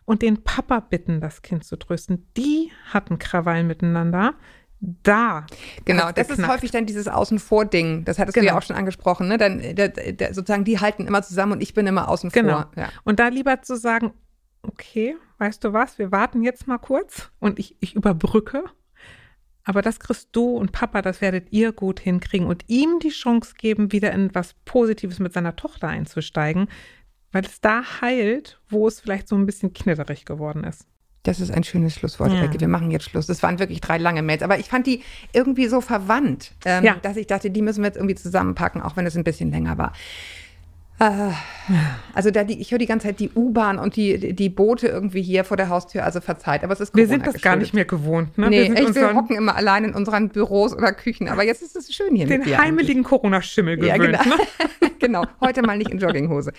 [0.04, 2.26] Und den Papa bitten, das Kind zu trösten.
[2.36, 4.34] Die hatten Krawall miteinander.
[4.80, 5.44] Da.
[5.84, 6.38] Genau, das geknackt.
[6.38, 8.04] ist häufig dann dieses Außen vor Ding.
[8.06, 8.42] Das hattest genau.
[8.42, 8.58] du ja genau.
[8.58, 9.28] auch schon angesprochen.
[9.28, 9.36] Ne?
[9.36, 12.62] Dann der, der, sozusagen, die halten immer zusammen und ich bin immer außen genau.
[12.62, 12.70] vor.
[12.76, 12.88] Ja.
[13.04, 14.14] Und da lieber zu sagen,
[14.62, 18.64] okay, weißt du was, wir warten jetzt mal kurz und ich, ich überbrücke
[19.68, 23.52] aber das kriegst du und Papa, das werdet ihr gut hinkriegen und ihm die Chance
[23.58, 26.68] geben, wieder in was Positives mit seiner Tochter einzusteigen,
[27.32, 30.86] weil es da heilt, wo es vielleicht so ein bisschen knitterig geworden ist.
[31.24, 32.50] Das ist ein schönes Schlusswort, ja.
[32.58, 33.26] Wir machen jetzt Schluss.
[33.26, 34.42] Das waren wirklich drei lange Mails.
[34.42, 35.02] Aber ich fand die
[35.34, 36.94] irgendwie so verwandt, ähm, ja.
[37.02, 39.76] dass ich dachte, die müssen wir jetzt irgendwie zusammenpacken, auch wenn es ein bisschen länger
[39.76, 39.92] war.
[40.98, 41.30] Äh,
[42.12, 45.22] also da die, ich höre die ganze Zeit die U-Bahn und die, die Boote irgendwie
[45.22, 47.72] hier vor der Haustür, also verzeiht, aber es ist Corona Wir sind das gar nicht
[47.72, 48.48] mehr gewohnt, ne?
[48.48, 51.76] Nee, wir, echt, wir hocken immer allein in unseren Büros oder Küchen, aber jetzt ist
[51.76, 54.24] es schön hier Den mit heimeligen Corona-Schimmel gewöhnt, ja, genau.
[54.24, 54.90] Ne?
[54.98, 56.52] genau, heute mal nicht in Jogginghose.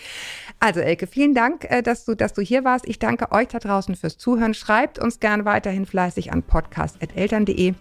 [0.59, 2.87] Also Elke, vielen Dank, äh, dass du, dass du hier warst.
[2.87, 4.53] Ich danke euch da draußen fürs Zuhören.
[4.53, 7.73] Schreibt uns gern weiterhin fleißig an podcast.eltern.de.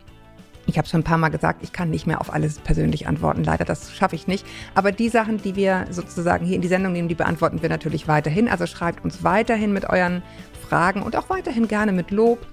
[0.69, 3.43] Ich habe schon ein paar Mal gesagt, ich kann nicht mehr auf alles persönlich antworten.
[3.43, 4.47] Leider, das schaffe ich nicht.
[4.75, 8.07] Aber die Sachen, die wir sozusagen hier in die Sendung nehmen, die beantworten wir natürlich
[8.07, 8.49] weiterhin.
[8.49, 10.23] Also schreibt uns weiterhin mit euren
[10.69, 12.47] Fragen und auch weiterhin gerne mit Lob.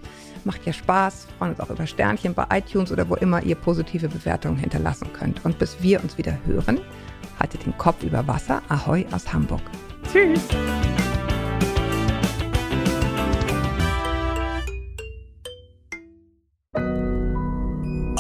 [0.46, 1.28] Macht ja Spaß.
[1.38, 5.44] Freuen uns auch über Sternchen bei iTunes oder wo immer ihr positive Bewertungen hinterlassen könnt.
[5.44, 6.80] Und bis wir uns wieder hören,
[7.38, 8.62] haltet den Kopf über Wasser.
[8.70, 9.62] Ahoi aus Hamburg.
[10.10, 10.48] Tschüss.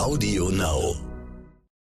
[0.06, 1.15] Audio Now.